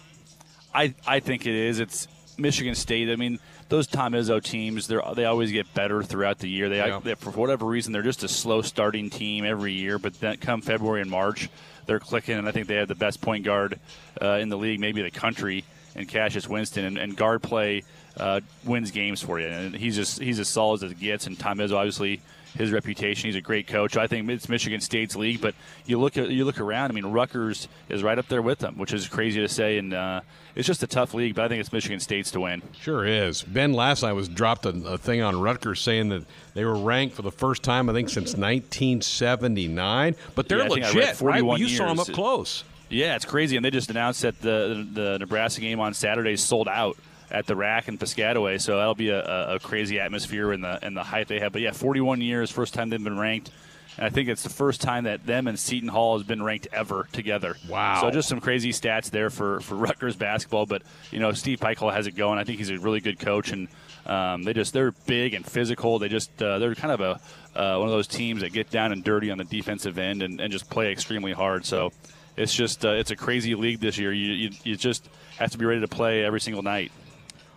I, 0.75 0.95
I 1.07 1.21
think 1.21 1.47
it 1.47 1.55
is. 1.55 1.79
It's 1.79 2.09
Michigan 2.39 2.75
State. 2.75 3.11
I 3.11 3.17
mean, 3.17 3.39
those 3.69 3.87
Tom 3.87 4.13
Izzo 4.13 4.43
teams, 4.43 4.87
they 4.87 4.99
they 5.15 5.25
always 5.25 5.53
get 5.53 5.73
better 5.75 6.03
throughout 6.03 6.39
the 6.39 6.49
year. 6.49 6.69
They, 6.69 6.79
yeah. 6.79 7.01
they, 7.03 7.15
for 7.15 7.31
whatever 7.31 7.67
reason, 7.67 7.93
they're 7.93 8.03
just 8.03 8.23
a 8.23 8.29
slow 8.29 8.63
starting 8.63 9.11
team 9.11 9.45
every 9.45 9.73
year. 9.73 9.99
But 9.99 10.21
then 10.21 10.37
come 10.39 10.61
February 10.61 11.01
and 11.01 11.11
March, 11.11 11.49
they're 11.87 12.01
clicking, 12.01 12.37
and 12.39 12.49
I 12.49 12.53
think 12.53 12.67
they 12.67 12.77
have 12.77 12.89
the 12.89 12.95
best 12.95 13.21
point 13.21 13.45
guard 13.45 13.79
uh, 14.21 14.39
in 14.41 14.49
the 14.49 14.59
league, 14.59 14.81
maybe 14.81 15.03
the 15.03 15.11
country, 15.11 15.65
and 15.95 16.09
Cassius 16.09 16.49
Winston. 16.49 16.85
And, 16.85 16.99
and 16.99 17.17
guard 17.17 17.43
play 17.43 17.83
uh, 18.17 18.41
wins 18.65 18.91
games 18.91 19.23
for 19.23 19.41
you, 19.41 19.47
and 19.47 19.75
he's 19.75 19.97
just 19.97 20.21
he's 20.21 20.39
as 20.39 20.49
solid 20.49 20.83
as 20.83 20.93
it 20.93 21.01
gets. 21.01 21.27
And 21.27 21.39
Tom 21.39 21.59
Izzo, 21.59 21.77
obviously, 21.77 22.21
his 22.57 22.71
reputation. 22.71 23.29
He's 23.29 23.37
a 23.37 23.41
great 23.41 23.67
coach. 23.67 23.97
I 23.97 24.07
think 24.07 24.29
it's 24.29 24.49
Michigan 24.49 24.81
State's 24.81 25.17
league, 25.17 25.41
but 25.41 25.55
you 25.87 25.99
look 25.99 26.17
at 26.17 26.29
you 26.31 26.45
look 26.45 26.61
around. 26.61 26.91
I 26.91 26.95
mean, 26.95 27.07
Rutgers 27.07 27.69
is 27.89 28.03
right 28.03 28.19
up 28.19 28.29
there 28.29 28.43
with 28.43 28.59
them, 28.59 28.77
which 28.79 28.93
is 28.93 29.09
crazy 29.09 29.41
to 29.41 29.49
say, 29.49 29.79
and 29.79 29.95
uh, 29.95 30.21
it's 30.55 30.67
just 30.67 30.83
a 30.83 30.87
tough 30.87 31.15
league. 31.15 31.35
But 31.35 31.47
I 31.47 31.49
think 31.49 31.61
it's 31.61 31.73
Michigan 31.73 32.01
State's 32.01 32.31
to 32.33 32.41
win. 32.41 32.63
Sure 32.81 33.07
is. 33.07 33.43
Ben 33.43 33.73
last 33.73 34.03
night 34.03 34.13
was 34.13 34.29
dropped 34.29 34.67
a, 34.67 34.71
a 34.87 34.99
thing 34.99 35.23
on 35.23 35.41
Rutgers 35.41 35.81
saying 35.81 36.11
that 36.11 36.25
they 36.55 36.65
were 36.65 36.77
ranked 36.77 37.17
for 37.17 37.23
the 37.23 37.33
first 37.33 37.63
time 37.63 37.89
I 37.89 37.93
think 37.93 38.09
since 38.09 38.35
1979, 38.35 40.17
but 40.35 40.49
they're 40.49 40.59
yeah, 40.59 40.69
legit. 40.69 41.21
Right? 41.21 41.43
You 41.43 41.57
years. 41.57 41.77
saw 41.77 41.89
them 41.89 42.01
up 42.01 42.09
close. 42.09 42.65
Yeah, 42.91 43.17
it's 43.17 43.25
crazy, 43.25 43.57
and 43.57 43.65
they 43.65 43.71
just 43.71 43.89
announced 43.89 44.21
that 44.23 44.39
the 44.41 44.87
the 44.93 45.19
Nebraska 45.19 45.63
game 45.63 45.81
on 45.81 45.95
Saturday 45.95 46.37
sold 46.37 46.69
out 46.69 46.99
at 47.33 47.47
the 47.47 47.57
RAC 47.57 47.89
in 47.89 47.99
Piscataway. 47.99 48.61
So 48.61 48.77
that'll 48.77 48.95
be 48.95 49.09
a, 49.09 49.55
a, 49.55 49.59
crazy 49.59 49.99
atmosphere 49.99 50.53
and 50.53 50.63
the 50.63 50.79
and 50.85 50.97
the 50.97 51.03
hype 51.03 51.27
they 51.27 51.41
have. 51.41 51.53
But 51.53 51.63
yeah, 51.63 51.73
41 51.73 52.21
years, 52.21 52.51
first 52.51 52.75
time 52.75 52.91
they've 52.91 53.03
been 53.03 53.19
ranked. 53.19 53.51
And 53.97 54.07
I 54.07 54.11
think 54.11 54.29
it's 54.29 54.43
the 54.43 54.49
first 54.49 54.81
time 54.81 55.05
that 55.05 55.27
them 55.27 55.47
and 55.47 55.59
Seton 55.59 55.89
Hall 55.89 56.17
has 56.17 56.27
been 56.27 56.43
ranked 56.43 56.69
ever 56.73 57.09
together. 57.13 57.57
Wow! 57.69 58.01
So 58.01 58.11
just 58.11 58.29
some 58.29 58.41
crazy 58.41 58.73
stats 58.73 59.11
there 59.11 59.29
for, 59.29 59.61
for 59.61 59.75
Rutgers 59.87 60.17
basketball. 60.17 60.67
But 60.67 60.83
you 61.11 61.19
know, 61.19 61.33
Steve 61.33 61.61
Pikiell 61.61 61.93
has 61.93 62.07
it 62.07 62.13
going. 62.13 62.39
I 62.39 62.45
think 62.45 62.59
he's 62.59 62.71
a 62.71 62.79
really 62.79 63.01
good 63.01 63.19
coach, 63.19 63.51
and 63.51 63.69
um, 64.07 64.45
they 64.45 64.55
just 64.55 64.73
they're 64.73 64.93
big 64.93 65.35
and 65.35 65.45
physical. 65.45 65.99
They 65.99 66.09
just 66.09 66.43
uh, 66.43 66.59
they're 66.59 66.75
kind 66.75 66.93
of 66.93 67.01
a 67.01 67.59
uh, 67.59 67.79
one 67.79 67.89
of 67.89 67.93
those 67.93 68.07
teams 68.07 68.41
that 68.41 68.53
get 68.53 68.71
down 68.71 68.93
and 68.93 69.05
dirty 69.05 69.31
on 69.31 69.37
the 69.37 69.45
defensive 69.45 69.99
end 69.99 70.23
and, 70.23 70.41
and 70.41 70.51
just 70.51 70.71
play 70.71 70.91
extremely 70.91 71.33
hard. 71.33 71.67
So 71.67 71.93
it's 72.35 72.55
just 72.55 72.87
uh, 72.87 72.93
it's 72.93 73.11
a 73.11 73.17
crazy 73.17 73.55
league 73.55 73.81
this 73.81 73.99
year. 73.99 74.13
You, 74.13 74.33
you 74.33 74.51
you 74.65 74.77
just 74.77 75.07
have 75.39 75.51
to 75.51 75.59
be 75.59 75.67
ready 75.67 75.83
to 75.83 75.89
play 75.89 76.25
every 76.25 76.41
single 76.41 76.63
night. 76.63 76.93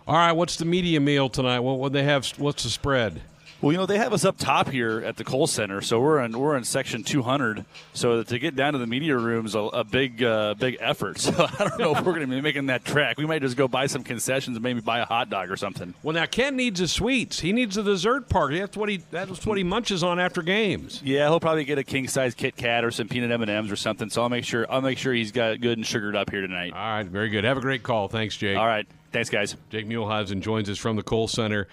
All 0.08 0.15
right, 0.15 0.34
what's 0.34 0.58
the 0.58 0.65
media 0.65 1.00
meal 1.00 1.30
tonight? 1.30 1.62
What 1.62 1.80
would 1.80 1.94
they 1.94 2.04
have? 2.04 2.28
What's 2.38 2.62
the 2.63 2.70
spread? 2.70 3.22
Well, 3.60 3.72
you 3.72 3.80
know 3.80 3.88
they 3.88 3.98
have 3.98 4.13
us 4.13 4.24
up 4.24 4.38
top 4.38 4.70
here 4.70 5.00
at 5.00 5.18
the 5.18 5.24
Kohl 5.24 5.48
Center, 5.48 5.82
so 5.82 6.00
we're 6.00 6.20
in 6.20 6.38
we're 6.38 6.56
in 6.56 6.63
section 6.63 7.04
200. 7.04 7.65
So 7.94 8.22
to 8.22 8.38
get 8.38 8.56
down 8.56 8.74
to 8.74 8.80
the 8.80 8.86
media 8.86 9.18
room 9.18 9.48
is 9.48 9.56
a, 9.56 9.60
a 9.62 9.84
big 9.84 10.22
uh, 10.22 10.54
big 10.54 10.78
effort. 10.80 11.18
So 11.26 11.32
I 11.34 11.68
don't 11.68 11.80
know 11.80 11.96
if 11.96 12.06
we're 12.06 12.13
going 12.13 12.30
to 12.30 12.36
be 12.36 12.39
making 12.41 12.68
that 12.68 12.86
track. 12.86 13.18
We 13.18 13.26
might 13.26 13.41
just 13.41 13.58
go 13.58 13.68
buy 13.68 13.88
some 13.88 14.04
concessions 14.04 14.56
and 14.56 14.63
maybe 14.63 14.80
buy 14.82 15.00
a 15.00 15.06
hot 15.06 15.32
dog 15.32 15.50
or 15.50 15.58
something. 15.58 15.96
Well, 16.04 16.13
now 16.13 16.28
Ken 16.28 16.56
needs 16.56 16.80
his 16.80 16.91
sweets. 16.91 17.39
He 17.39 17.52
needs 17.52 17.76
the 17.76 17.82
dessert 17.82 18.30
party. 18.30 18.60
That's 18.60 18.78
what 18.78 18.89
he 18.89 18.98
that's 19.10 19.44
what 19.44 19.58
he 19.58 19.63
munches 19.63 20.04
on 20.04 20.20
after 20.20 20.44
games. 20.44 21.02
Yeah, 21.04 21.28
he'll 21.30 21.39
probably 21.39 21.63
get 21.63 21.80
a 21.80 21.84
king 21.84 22.08
size 22.08 22.36
Kit 22.36 22.56
Kat 22.56 22.86
or 22.86 22.91
some 22.91 23.08
peanut 23.08 23.32
M 23.32 23.41
and 23.41 23.50
M's 23.50 23.72
or 23.72 23.76
something. 23.76 24.12
So 24.12 24.22
I'll 24.22 24.30
make 24.30 24.46
sure 24.46 24.68
I'll 24.70 24.82
make 24.82 25.00
sure 25.00 25.13
he's 25.13 25.32
got 25.32 25.60
good 25.62 25.80
and 25.80 25.88
sugared 25.88 26.15
up 26.15 26.30
here 26.30 26.41
tonight. 26.41 26.74
All 26.74 26.80
right, 26.80 27.08
very 27.08 27.30
good. 27.30 27.44
Have 27.44 27.58
a 27.58 27.62
great 27.62 27.82
call. 27.82 28.08
Thanks, 28.08 28.38
Jake. 28.38 28.58
All 28.58 28.68
right. 28.68 28.86
Thanks, 29.15 29.30
guys. 29.30 29.56
Jake 29.69 29.88
Muehlheisen 29.88 30.41
joins 30.41 30.69
us 30.69 30.78
from 30.78 30.97
the 30.97 31.01
Kohl 31.01 31.30
Center. 31.30 31.69